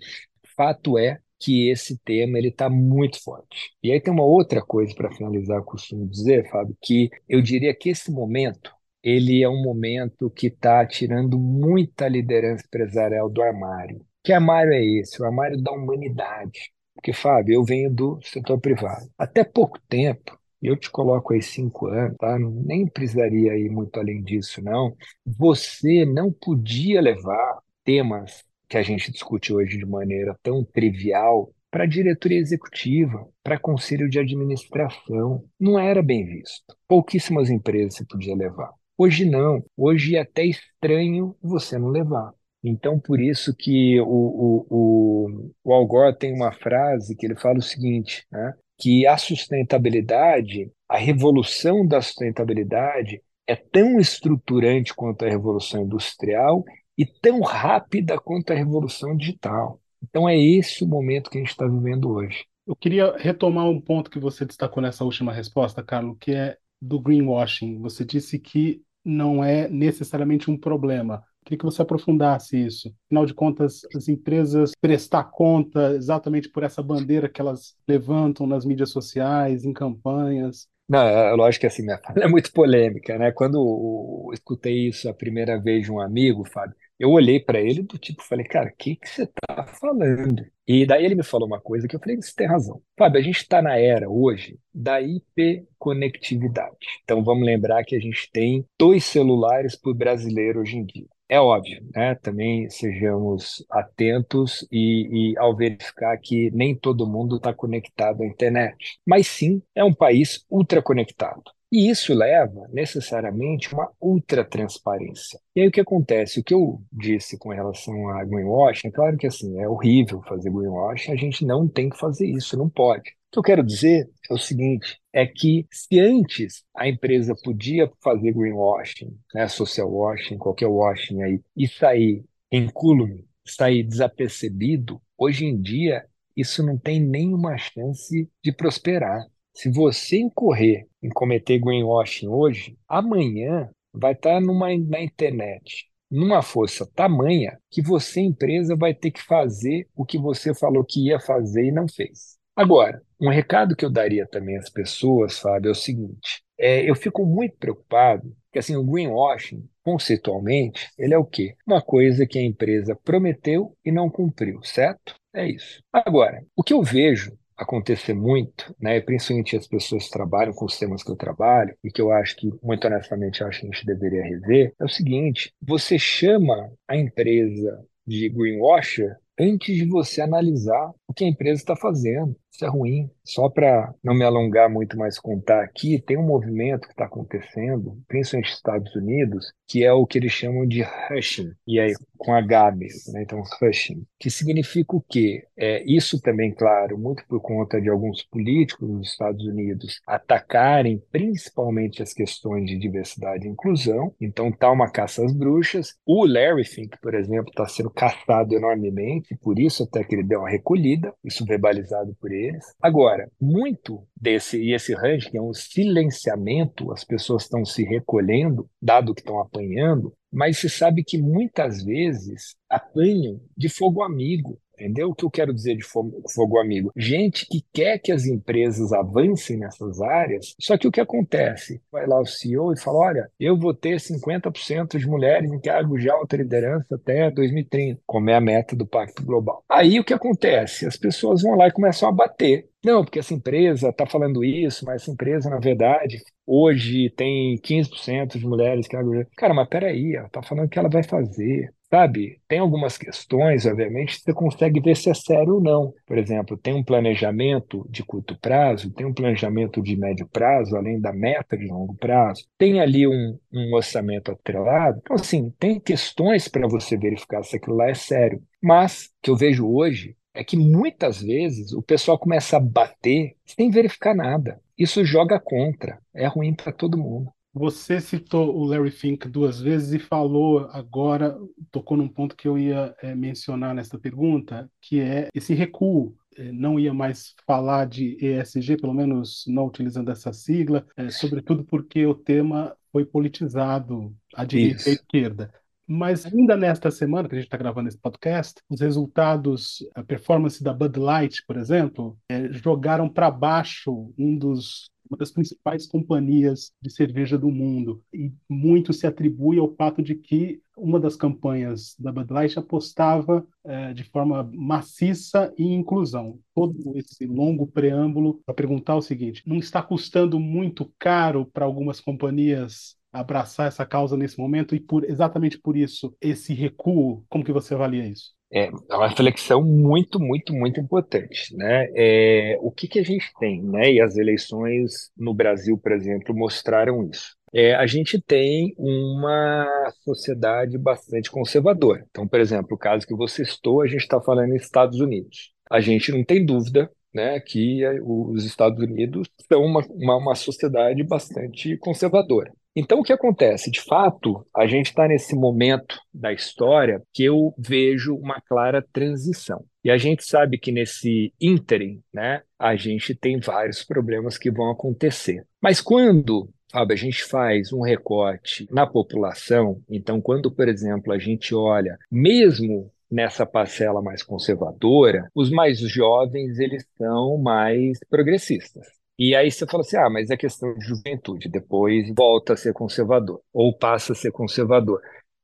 Fato 0.57 0.99
é 0.99 1.18
que 1.38 1.71
esse 1.71 1.99
tema 2.04 2.38
ele 2.38 2.49
está 2.49 2.68
muito 2.68 3.23
forte. 3.23 3.71
E 3.83 3.92
aí 3.92 4.00
tem 4.00 4.12
uma 4.12 4.25
outra 4.25 4.61
coisa 4.61 4.95
para 4.95 5.12
finalizar, 5.12 5.59
eu 5.59 5.64
costumo 5.64 6.07
dizer, 6.07 6.49
Fábio, 6.50 6.76
que 6.83 7.11
eu 7.28 7.40
diria 7.40 7.75
que 7.75 7.90
esse 7.90 8.11
momento 8.11 8.73
ele 9.02 9.43
é 9.43 9.49
um 9.49 9.62
momento 9.62 10.31
que 10.31 10.49
está 10.49 10.85
tirando 10.87 11.38
muita 11.38 12.09
liderança 12.09 12.64
empresarial 12.67 13.28
do 13.28 13.43
armário. 13.43 14.05
Que 14.23 14.33
armário 14.33 14.73
é 14.73 14.85
esse? 14.85 15.21
O 15.23 15.25
armário 15.25 15.61
da 15.62 15.73
humanidade. 15.73 16.73
Porque, 16.95 17.12
Fábio, 17.12 17.55
eu 17.55 17.64
venho 17.64 17.90
do 17.93 18.19
setor 18.23 18.61
privado. 18.61 19.09
Até 19.17 19.45
pouco 19.45 19.78
tempo, 19.88 20.38
eu 20.61 20.76
te 20.76 20.90
coloco 20.90 21.33
aí 21.33 21.40
cinco 21.40 21.87
anos, 21.87 22.17
tá? 22.19 22.37
Nem 22.38 22.87
precisaria 22.87 23.57
ir 23.57 23.71
muito 23.71 23.99
além 23.99 24.23
disso, 24.23 24.62
não. 24.62 24.97
Você 25.25 26.05
não 26.05 26.33
podia 26.33 27.00
levar 27.00 27.61
temas 27.85 28.45
que 28.69 28.76
a 28.76 28.83
gente 28.83 29.11
discute 29.12 29.52
hoje 29.52 29.78
de 29.78 29.87
maneira 29.87 30.37
tão 30.43 30.64
trivial 30.64 31.52
para 31.71 31.85
a 31.85 31.87
diretoria 31.87 32.38
executiva, 32.38 33.26
para 33.43 33.59
conselho 33.59 34.09
de 34.09 34.19
administração. 34.19 35.45
Não 35.59 35.78
era 35.78 36.02
bem 36.02 36.25
visto. 36.25 36.76
Pouquíssimas 36.87 37.50
empresas 37.50 37.95
se 37.95 38.07
podia 38.07 38.35
levar. 38.35 38.73
Hoje 39.00 39.25
não. 39.25 39.64
Hoje 39.76 40.17
é 40.17 40.21
até 40.21 40.45
estranho 40.45 41.37
você 41.40 41.78
não 41.78 41.88
levar. 41.88 42.33
Então, 42.64 42.99
por 42.99 43.21
isso 43.21 43.55
que 43.55 44.00
o, 44.00 44.05
o, 44.05 44.67
o, 44.69 45.52
o 45.62 45.73
Al 45.73 45.87
Gore 45.87 46.19
tem 46.19 46.35
uma 46.35 46.50
frase 46.50 47.14
que 47.14 47.25
ele 47.25 47.37
fala 47.37 47.59
o 47.59 47.62
seguinte, 47.62 48.26
né? 48.33 48.55
que 48.76 49.07
a 49.07 49.17
sustentabilidade, 49.17 50.73
a 50.88 50.99
revolução 50.99 51.87
da 51.87 52.02
sustentabilidade 52.02 53.23
é 53.47 53.55
tão 53.55 54.00
estruturante 54.00 54.93
quanto 54.93 55.25
a 55.25 55.28
revolução 55.28 55.83
industrial 55.83 56.64
e 56.97 57.07
tão 57.07 57.40
rápida 57.40 58.19
quanto 58.19 58.52
a 58.52 58.57
revolução 58.57 59.17
digital. 59.17 59.81
Então 60.02 60.28
é 60.28 60.37
esse 60.37 60.83
o 60.83 60.88
momento 60.88 61.31
que 61.31 61.38
a 61.38 61.40
gente 61.40 61.50
está 61.50 61.67
vivendo 61.67 62.11
hoje. 62.11 62.45
Eu 62.67 62.75
queria 62.75 63.17
retomar 63.17 63.69
um 63.69 63.81
ponto 63.81 64.11
que 64.11 64.19
você 64.19 64.45
destacou 64.45 64.83
nessa 64.83 65.05
última 65.05 65.33
resposta, 65.33 65.85
Carlos, 65.85 66.17
que 66.19 66.33
é 66.33 66.57
do 66.83 67.00
greenwashing. 67.00 67.78
Você 67.78 68.05
disse 68.05 68.38
que 68.38 68.83
não 69.05 69.43
é 69.43 69.69
necessariamente 69.69 70.50
um 70.50 70.57
problema. 70.57 71.23
Queria 71.45 71.59
que 71.59 71.64
você 71.64 71.81
aprofundasse 71.81 72.62
isso. 72.62 72.95
Afinal 73.07 73.25
de 73.25 73.33
contas, 73.33 73.81
as 73.97 74.07
empresas 74.09 74.73
prestar 74.81 75.25
conta 75.25 75.95
exatamente 75.95 76.49
por 76.50 76.62
essa 76.62 76.83
bandeira 76.83 77.28
que 77.28 77.40
elas 77.40 77.75
levantam 77.88 78.47
nas 78.47 78.67
mídias 78.67 78.90
sociais, 78.90 79.64
em 79.64 79.73
campanhas. 79.73 80.69
Não, 80.88 81.00
é, 81.00 81.31
é 81.31 81.33
lógico 81.33 81.62
que 81.62 81.67
assim, 81.67 81.83
minha 81.83 81.99
fala 81.99 82.25
é 82.25 82.28
muito 82.28 82.52
polêmica, 82.52 83.19
né? 83.19 83.33
Quando 83.33 83.57
eu 83.57 84.33
escutei 84.35 84.88
isso 84.88 85.09
a 85.09 85.14
primeira 85.14 85.59
vez 85.59 85.85
de 85.85 85.93
um 85.93 86.00
amigo, 86.00 86.45
Fábio, 86.45 86.76
eu 86.99 87.11
olhei 87.11 87.38
para 87.40 87.61
ele 87.61 87.83
do 87.83 87.99
tipo, 87.99 88.23
falei, 88.23 88.45
cara, 88.47 88.71
o 88.71 88.76
que 88.76 88.99
você 89.02 89.26
tá 89.26 89.64
falando? 89.67 90.45
E 90.67 90.85
daí 90.87 91.05
ele 91.05 91.14
me 91.14 91.23
falou 91.23 91.47
uma 91.47 91.61
coisa 91.61 91.87
que 91.88 91.97
eu 91.97 92.00
falei, 92.00 92.17
você 92.17 92.35
tem 92.35 92.47
razão. 92.47 92.83
Fábio, 92.99 93.21
a 93.21 93.23
gente 93.23 93.38
está 93.38 93.62
na 93.62 93.76
era 93.76 94.09
hoje 94.11 94.59
da 94.75 95.00
hiperconectividade. 95.00 96.76
Então 97.05 97.23
vamos 97.25 97.47
lembrar 97.47 97.85
que 97.85 97.97
a 97.97 98.00
gente 98.00 98.31
tem 98.33 98.67
dois 98.78 99.05
celulares 99.05 99.76
por 99.76 99.95
brasileiro 99.95 100.61
hoje 100.61 100.76
em 100.76 100.85
dia. 100.85 101.07
É 101.31 101.38
óbvio, 101.38 101.87
né? 101.95 102.14
Também 102.17 102.71
sejamos 102.71 103.64
atentos 103.71 104.67
e, 104.73 105.33
e 105.33 105.38
ao 105.38 105.55
verificar 105.55 106.17
que 106.19 106.50
nem 106.52 106.75
todo 106.75 107.07
mundo 107.07 107.37
está 107.37 107.52
conectado 107.52 108.23
à 108.23 108.26
internet. 108.26 108.99
Mas 109.07 109.26
sim, 109.26 109.62
é 109.75 109.85
um 109.85 109.93
país 109.95 110.45
ultraconectado. 110.50 111.43
E 111.70 111.90
isso 111.90 112.14
leva 112.14 112.66
necessariamente 112.72 113.72
uma 113.75 113.90
ultra 114.00 114.42
transparência. 114.42 115.38
E 115.54 115.60
aí 115.60 115.68
o 115.68 115.70
que 115.70 115.80
acontece? 115.80 116.40
O 116.40 116.44
que 116.44 116.54
eu 116.54 116.82
disse 116.90 117.38
com 117.38 117.50
relação 117.50 118.08
a 118.08 118.25
greenwashing, 118.25 118.88
é 118.88 118.90
claro 118.90 119.18
que 119.18 119.26
assim, 119.26 119.58
é 119.60 119.68
horrível 119.68 120.22
fazer 120.22 120.50
greenwashing, 120.50 121.12
a 121.12 121.16
gente 121.16 121.44
não 121.44 121.68
tem 121.68 121.90
que 121.90 121.98
fazer 121.98 122.26
isso, 122.26 122.56
não 122.56 122.70
pode. 122.70 123.10
O 123.10 123.32
que 123.32 123.38
eu 123.38 123.42
quero 123.42 123.62
dizer 123.62 124.08
é 124.30 124.34
o 124.34 124.38
seguinte: 124.38 124.98
é 125.12 125.26
que 125.26 125.66
se 125.70 126.00
antes 126.00 126.64
a 126.75 126.88
empresa 126.88 127.34
podia 127.44 127.90
fazer 128.02 128.32
greenwashing, 128.32 129.14
né, 129.34 129.46
social 129.48 129.90
washing, 129.90 130.38
qualquer 130.38 130.68
washing 130.68 131.22
aí, 131.22 131.40
e 131.54 131.68
sair 131.68 132.25
incólume, 132.50 133.26
sair 133.46 133.82
desapercebido, 133.82 135.00
hoje 135.18 135.44
em 135.44 135.60
dia 135.60 136.06
isso 136.34 136.62
não 136.64 136.78
tem 136.78 137.00
nenhuma 137.00 137.58
chance 137.58 138.30
de 138.42 138.52
prosperar. 138.52 139.26
Se 139.58 139.68
você 139.68 140.18
incorrer 140.18 140.86
em 141.02 141.08
cometer 141.08 141.58
greenwashing 141.58 142.28
hoje, 142.28 142.78
amanhã 142.86 143.68
vai 143.92 144.12
estar 144.12 144.40
numa, 144.40 144.68
na 144.68 145.00
internet 145.00 145.88
numa 146.08 146.42
força 146.42 146.88
tamanha 146.94 147.58
que 147.68 147.82
você, 147.82 148.20
empresa, 148.20 148.76
vai 148.76 148.94
ter 148.94 149.10
que 149.10 149.20
fazer 149.20 149.88
o 149.96 150.06
que 150.06 150.16
você 150.16 150.54
falou 150.54 150.84
que 150.84 151.08
ia 151.08 151.18
fazer 151.18 151.64
e 151.64 151.72
não 151.72 151.88
fez. 151.88 152.38
Agora, 152.54 153.02
um 153.20 153.28
recado 153.28 153.74
que 153.74 153.84
eu 153.84 153.90
daria 153.90 154.28
também 154.28 154.56
às 154.56 154.70
pessoas, 154.70 155.40
Fábio, 155.40 155.70
é 155.70 155.72
o 155.72 155.74
seguinte: 155.74 156.40
é, 156.56 156.88
eu 156.88 156.94
fico 156.94 157.26
muito 157.26 157.56
preocupado 157.56 158.32
que 158.52 158.60
assim, 158.60 158.76
o 158.76 158.84
greenwashing, 158.84 159.68
conceitualmente, 159.82 160.88
ele 160.97 161.14
é 161.14 161.18
o 161.18 161.25
quê? 161.25 161.56
Uma 161.66 161.82
coisa 161.82 162.25
que 162.28 162.38
a 162.38 162.44
empresa 162.44 162.97
prometeu 163.02 163.76
e 163.84 163.90
não 163.90 164.08
cumpriu, 164.08 164.62
certo? 164.62 165.16
É 165.34 165.49
isso. 165.49 165.82
Agora, 165.92 166.44
o 166.56 166.62
que 166.62 166.73
eu 166.73 166.80
vejo 166.80 167.36
acontecer 167.58 168.14
muito, 168.14 168.75
né, 168.80 169.00
principalmente 169.00 169.56
as 169.56 169.66
pessoas 169.66 170.04
que 170.04 170.10
trabalham 170.10 170.52
com 170.52 170.64
os 170.64 170.78
temas 170.78 171.02
que 171.02 171.10
eu 171.10 171.16
trabalho, 171.16 171.75
e 171.82 171.90
que 171.90 172.00
eu 172.00 172.12
acho 172.12 172.36
que, 172.36 172.50
muito 172.62 172.86
honestamente, 172.86 173.40
eu 173.40 173.49
acho 173.49 173.60
que 173.60 173.66
a 173.66 173.71
gente 173.71 173.86
deveria 173.86 174.23
rever, 174.23 174.73
é 174.80 174.84
o 174.84 174.88
seguinte: 174.88 175.52
você 175.60 175.99
chama 175.99 176.71
a 176.86 176.97
empresa 176.97 177.84
de 178.06 178.28
greenwasher 178.28 179.16
antes 179.38 179.76
de 179.76 179.86
você 179.86 180.21
analisar 180.21 180.92
o 181.06 181.14
que 181.14 181.25
a 181.25 181.28
empresa 181.28 181.60
está 181.60 181.76
fazendo. 181.76 182.34
É 182.60 182.66
ruim. 182.66 183.10
Só 183.25 183.49
para 183.49 183.94
não 184.02 184.14
me 184.14 184.25
alongar 184.25 184.71
muito 184.71 184.97
mais 184.97 185.18
contar 185.18 185.62
aqui, 185.62 186.00
tem 186.00 186.16
um 186.16 186.26
movimento 186.26 186.86
que 186.86 186.92
está 186.92 187.04
acontecendo, 187.04 188.02
principalmente 188.08 188.49
nos 188.49 188.56
Estados 188.56 188.94
Unidos, 188.97 189.52
que 189.68 189.84
é 189.84 189.92
o 189.92 190.06
que 190.06 190.18
eles 190.18 190.32
chamam 190.32 190.66
de 190.66 190.82
hushing, 190.82 191.52
e 191.66 191.78
aí 191.78 191.92
com 192.16 192.34
H 192.34 192.73
mesmo, 192.73 193.12
né? 193.12 193.23
então 193.23 193.42
hushing, 193.62 194.04
que 194.18 194.30
significa 194.30 194.97
o 194.97 195.00
quê? 195.00 195.44
É, 195.56 195.84
isso 195.86 196.21
também, 196.21 196.52
claro, 196.52 196.99
muito 196.99 197.23
por 197.28 197.40
conta 197.40 197.80
de 197.80 197.88
alguns 197.88 198.25
políticos 198.25 198.88
nos 198.88 199.10
Estados 199.10 199.44
Unidos 199.47 200.00
atacarem 200.06 201.02
principalmente 201.12 202.02
as 202.02 202.14
questões 202.14 202.66
de 202.66 202.78
diversidade 202.78 203.47
e 203.47 203.50
inclusão, 203.50 204.14
então 204.18 204.50
tá 204.50 204.71
uma 204.71 204.90
caça 204.90 205.25
às 205.25 205.32
bruxas. 205.32 205.94
O 206.04 206.25
Larry 206.25 206.64
Fink, 206.64 206.99
por 207.00 207.14
exemplo, 207.14 207.50
está 207.50 207.66
sendo 207.66 207.90
caçado 207.90 208.54
enormemente, 208.54 209.36
por 209.36 209.58
isso 209.58 209.84
até 209.84 210.02
que 210.02 210.14
ele 210.14 210.25
deu 210.25 210.40
uma 210.40 210.50
recolhida, 210.50 211.12
isso 211.23 211.44
verbalizado 211.44 212.16
por 212.18 212.32
eles. 212.49 212.65
Agora, 212.82 213.30
muito 213.41 214.06
desse, 214.17 214.61
e 214.61 214.75
esse 214.75 214.95
range, 214.95 215.30
que 215.30 215.39
é 215.39 215.43
um 215.43 215.52
silenciamento, 215.52 216.93
as 216.93 217.04
pessoas 217.04 217.45
estão 217.45 217.65
se 217.65 217.84
recolhendo, 217.84 218.69
dado 218.80 219.15
que 219.15 219.21
estão 219.21 219.41
apanhando, 219.41 220.13
mas 220.32 220.58
se 220.58 220.69
sabe 220.69 221.02
que 221.04 221.19
muitas 221.19 221.82
vezes 221.82 222.54
apanham 222.69 223.41
de 223.56 223.69
fogo 223.69 224.02
amigo. 224.02 224.58
Entendeu 224.78 225.10
o 225.10 225.14
que 225.14 225.25
eu 225.25 225.30
quero 225.30 225.52
dizer 225.52 225.75
de 225.75 225.82
fogo, 225.82 226.23
fogo, 226.32 226.58
amigo? 226.58 226.93
Gente 226.97 227.45
que 227.47 227.64
quer 227.73 227.99
que 227.99 228.12
as 228.12 228.26
empresas 228.26 228.93
avancem 228.93 229.58
nessas 229.58 230.00
áreas, 230.00 230.54
só 230.60 230.78
que 230.78 230.86
o 230.86 230.93
que 230.93 231.00
acontece? 231.00 231.82
Vai 231.91 232.06
lá 232.06 232.21
o 232.21 232.25
CEO 232.25 232.73
e 232.73 232.78
fala: 232.78 232.99
olha, 232.99 233.30
eu 233.41 233.58
vou 233.58 233.75
ter 233.75 233.99
50% 233.99 234.97
de 234.97 235.06
mulheres 235.08 235.50
em 235.50 235.60
cargos 235.60 236.00
de 236.00 236.08
alta 236.08 236.36
liderança 236.36 236.95
até 236.95 237.28
2030, 237.28 238.00
como 238.06 238.30
é 238.30 238.36
a 238.36 238.41
meta 238.41 238.76
do 238.76 238.86
Pacto 238.86 239.25
Global. 239.25 239.64
Aí 239.69 239.99
o 239.99 240.04
que 240.04 240.14
acontece? 240.14 240.86
As 240.86 240.97
pessoas 240.97 241.43
vão 241.43 241.56
lá 241.56 241.67
e 241.67 241.73
começam 241.73 242.08
a 242.08 242.12
bater. 242.12 242.69
Não, 242.84 243.04
porque 243.04 243.19
essa 243.19 243.34
empresa 243.34 243.88
está 243.88 244.06
falando 244.06 244.45
isso, 244.45 244.84
mas 244.84 245.02
essa 245.02 245.10
empresa, 245.10 245.50
na 245.50 245.58
verdade, 245.58 246.23
hoje 246.47 247.10
tem 247.10 247.58
15% 247.58 248.38
de 248.38 248.47
mulheres 248.47 248.86
que. 248.86 248.97
Cara, 249.36 249.52
mas 249.52 249.69
peraí, 249.69 250.14
ela 250.14 250.28
está 250.28 250.43
falando 250.43 250.69
que 250.69 250.78
ela 250.78 250.88
vai 250.88 251.02
fazer. 251.02 251.75
Sabe, 251.90 252.38
tem 252.46 252.58
algumas 252.58 252.98
questões, 252.98 253.64
obviamente, 253.64 254.16
que 254.16 254.20
você 254.20 254.34
consegue 254.34 254.78
ver 254.78 254.94
se 254.94 255.08
é 255.08 255.14
sério 255.14 255.54
ou 255.54 255.60
não. 255.60 255.94
Por 256.06 256.18
exemplo, 256.18 256.54
tem 256.54 256.74
um 256.74 256.84
planejamento 256.84 257.86
de 257.88 258.04
curto 258.04 258.38
prazo, 258.38 258.92
tem 258.92 259.06
um 259.06 259.14
planejamento 259.14 259.82
de 259.82 259.96
médio 259.96 260.28
prazo, 260.28 260.76
além 260.76 261.00
da 261.00 261.14
meta 261.14 261.56
de 261.56 261.66
longo 261.66 261.94
prazo, 261.94 262.44
tem 262.58 262.78
ali 262.80 263.06
um, 263.06 263.38
um 263.50 263.74
orçamento 263.74 264.30
atrelado. 264.30 264.98
Então, 265.00 265.16
assim, 265.16 265.50
tem 265.58 265.80
questões 265.80 266.46
para 266.46 266.68
você 266.68 266.94
verificar 266.94 267.42
se 267.42 267.56
aquilo 267.56 267.76
lá 267.76 267.88
é 267.88 267.94
sério. 267.94 268.42
Mas, 268.62 269.06
o 269.06 269.22
que 269.22 269.30
eu 269.30 269.36
vejo 269.36 269.66
hoje 269.66 270.14
é 270.34 270.44
que 270.44 270.58
muitas 270.58 271.22
vezes 271.22 271.72
o 271.72 271.82
pessoal 271.82 272.18
começa 272.18 272.58
a 272.58 272.60
bater 272.60 273.34
sem 273.46 273.70
verificar 273.70 274.14
nada. 274.14 274.60
Isso 274.76 275.02
joga 275.06 275.40
contra, 275.40 275.98
é 276.14 276.26
ruim 276.26 276.54
para 276.54 276.70
todo 276.70 276.98
mundo. 276.98 277.32
Você 277.58 278.00
citou 278.00 278.56
o 278.56 278.64
Larry 278.64 278.92
Fink 278.92 279.28
duas 279.28 279.60
vezes 279.60 279.92
e 279.92 279.99
falou 279.99 280.68
agora, 280.71 281.36
tocou 281.73 281.97
num 281.97 282.08
ponto 282.08 282.36
que 282.36 282.47
eu 282.47 282.56
ia 282.56 282.94
é, 283.02 283.16
mencionar 283.16 283.75
nessa 283.75 283.99
pergunta, 283.99 284.71
que 284.80 285.00
é 285.00 285.28
esse 285.34 285.54
recuo. 285.54 286.16
É, 286.36 286.52
não 286.52 286.78
ia 286.78 286.94
mais 286.94 287.34
falar 287.44 287.86
de 287.86 288.16
ESG, 288.25 288.76
pelo 288.76 288.94
menos 288.94 289.44
não 289.49 289.66
utilizando 289.66 290.08
essa 290.12 290.32
sigla, 290.32 290.86
é, 290.97 291.10
sobretudo 291.10 291.64
porque 291.64 292.06
o 292.06 292.14
tema 292.14 292.76
foi 292.92 293.04
politizado 293.04 294.14
à 294.36 294.44
direita 294.44 294.76
Isso. 294.76 294.88
e 294.88 294.92
à 294.92 294.94
esquerda. 294.94 295.52
Mas 295.90 296.26
ainda 296.26 296.54
nesta 296.54 296.90
semana 296.90 297.28
que 297.28 297.34
a 297.34 297.38
gente 297.38 297.47
está 297.47 297.56
gravando 297.56 297.88
esse 297.88 297.97
podcast, 297.99 298.60
os 298.68 298.80
resultados, 298.80 299.78
a 299.94 300.04
performance 300.04 300.62
da 300.62 300.73
Bud 300.73 301.00
Light, 301.00 301.42
por 301.47 301.56
exemplo, 301.56 302.16
é, 302.28 302.52
jogaram 302.52 303.08
para 303.08 303.30
baixo 303.30 304.12
um 304.16 304.36
dos 304.36 304.90
uma 305.10 305.18
das 305.18 305.30
principais 305.30 305.86
companhias 305.86 306.73
de 306.80 306.90
cerveja 306.90 307.38
do 307.38 307.50
mundo. 307.50 308.02
E 308.12 308.32
muito 308.49 308.92
se 308.92 309.06
atribui 309.06 309.58
ao 309.58 309.75
fato 309.75 310.02
de 310.02 310.14
que 310.14 310.62
uma 310.76 311.00
das 311.00 311.16
campanhas 311.16 311.97
da 311.99 312.12
Bud 312.12 312.32
Light 312.32 312.58
apostava 312.58 313.47
é, 313.64 313.92
de 313.92 314.04
forma 314.04 314.49
maciça 314.54 315.52
em 315.58 315.75
inclusão. 315.75 316.38
Todo 316.54 316.97
esse 316.97 317.26
longo 317.26 317.66
preâmbulo 317.66 318.40
para 318.44 318.54
perguntar 318.54 318.97
o 318.97 319.02
seguinte: 319.02 319.42
não 319.47 319.56
está 319.56 319.82
custando 319.82 320.38
muito 320.38 320.92
caro 320.99 321.47
para 321.47 321.64
algumas 321.64 322.00
companhias 322.00 322.97
abraçar 323.12 323.66
essa 323.68 323.86
causa 323.86 324.16
nesse 324.16 324.38
momento 324.38 324.75
e 324.75 324.80
por 324.80 325.04
exatamente 325.04 325.58
por 325.58 325.76
isso 325.76 326.14
esse 326.21 326.52
recuo, 326.52 327.25
como 327.28 327.44
que 327.44 327.52
você 327.52 327.75
avalia 327.75 328.06
isso? 328.06 328.37
É, 328.50 328.67
é 328.67 328.97
uma 328.97 329.08
reflexão 329.08 329.63
muito, 329.63 330.19
muito, 330.19 330.54
muito 330.54 330.80
importante, 330.80 331.54
né? 331.54 331.87
É, 331.95 332.56
o 332.61 332.71
que 332.71 332.89
que 332.89 332.99
a 332.99 333.04
gente 333.04 333.30
tem, 333.39 333.63
né? 333.63 333.93
E 333.93 334.00
as 334.00 334.17
eleições 334.17 335.11
no 335.17 335.34
Brasil, 335.34 335.76
por 335.78 335.93
exemplo, 335.93 336.34
mostraram 336.34 337.08
isso. 337.11 337.37
É, 337.52 337.75
a 337.75 337.87
gente 337.87 338.21
tem 338.21 338.75
uma 338.76 339.67
sociedade 340.04 340.76
bastante 340.78 341.30
conservadora. 341.30 342.04
Então, 342.11 342.26
por 342.26 342.41
exemplo, 342.41 342.75
o 342.75 342.78
caso 342.78 343.06
que 343.06 343.15
você 343.15 343.45
citou, 343.45 343.82
a 343.82 343.87
gente 343.87 344.02
está 344.02 344.21
falando 344.21 344.50
nos 344.50 344.63
Estados 344.63 345.00
Unidos. 345.00 345.52
A 345.71 345.80
gente 345.80 346.13
não 346.13 346.25
tem 346.25 346.45
dúvida 346.45 346.91
né, 347.13 347.41
que 347.41 347.82
os 348.02 348.45
Estados 348.45 348.78
Unidos 348.82 349.28
são 349.50 349.65
uma, 349.65 349.80
uma, 349.91 350.17
uma 350.17 350.34
sociedade 350.34 351.02
bastante 351.04 351.76
conservadora. 351.78 352.52
Então, 352.80 353.00
o 353.00 353.02
que 353.02 353.12
acontece? 353.12 353.73
De 353.73 353.80
fato, 353.80 354.47
a 354.56 354.64
gente 354.64 354.86
está 354.86 355.08
nesse 355.08 355.34
momento 355.34 355.99
da 356.14 356.32
história 356.32 357.02
que 357.12 357.25
eu 357.25 357.52
vejo 357.58 358.14
uma 358.14 358.41
clara 358.41 358.80
transição. 358.93 359.64
E 359.82 359.91
a 359.91 359.99
gente 359.99 360.25
sabe 360.25 360.58
que 360.58 360.71
nesse 360.71 361.32
ínterim, 361.41 362.00
né, 362.14 362.43
a 362.56 362.76
gente 362.76 363.17
tem 363.17 363.41
vários 363.41 363.82
problemas 363.82 364.38
que 364.38 364.49
vão 364.49 364.71
acontecer. 364.71 365.45
Mas 365.60 365.80
quando 365.80 366.49
Fábio, 366.71 366.95
a 366.95 366.97
gente 366.97 367.25
faz 367.25 367.73
um 367.73 367.80
recorte 367.80 368.69
na 368.71 368.86
população, 368.86 369.82
então, 369.88 370.21
quando, 370.21 370.49
por 370.49 370.69
exemplo, 370.69 371.12
a 371.12 371.19
gente 371.19 371.54
olha, 371.54 371.99
mesmo 372.12 372.93
nessa 373.10 373.45
parcela 373.45 374.00
mais 374.02 374.23
conservadora, 374.23 375.28
os 375.34 375.50
mais 375.50 375.80
jovens 375.80 376.58
eles 376.60 376.86
são 376.97 377.38
mais 377.38 377.99
progressistas. 378.08 378.98
E 379.19 379.35
aí 379.35 379.50
você 379.50 379.67
fala 379.67 379.83
assim, 379.83 379.97
ah, 379.97 380.09
mas 380.09 380.31
é 380.31 380.37
questão 380.37 380.73
de 380.75 380.85
juventude, 380.87 381.49
depois 381.49 382.09
volta 382.15 382.52
a 382.52 382.57
ser 382.57 382.73
conservador, 382.73 383.41
ou 383.52 383.76
passa 383.76 384.13
a 384.13 384.17
ser 384.17 384.31
conservador. 384.31 385.00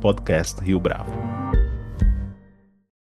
@podcastriobravo. 0.00 1.10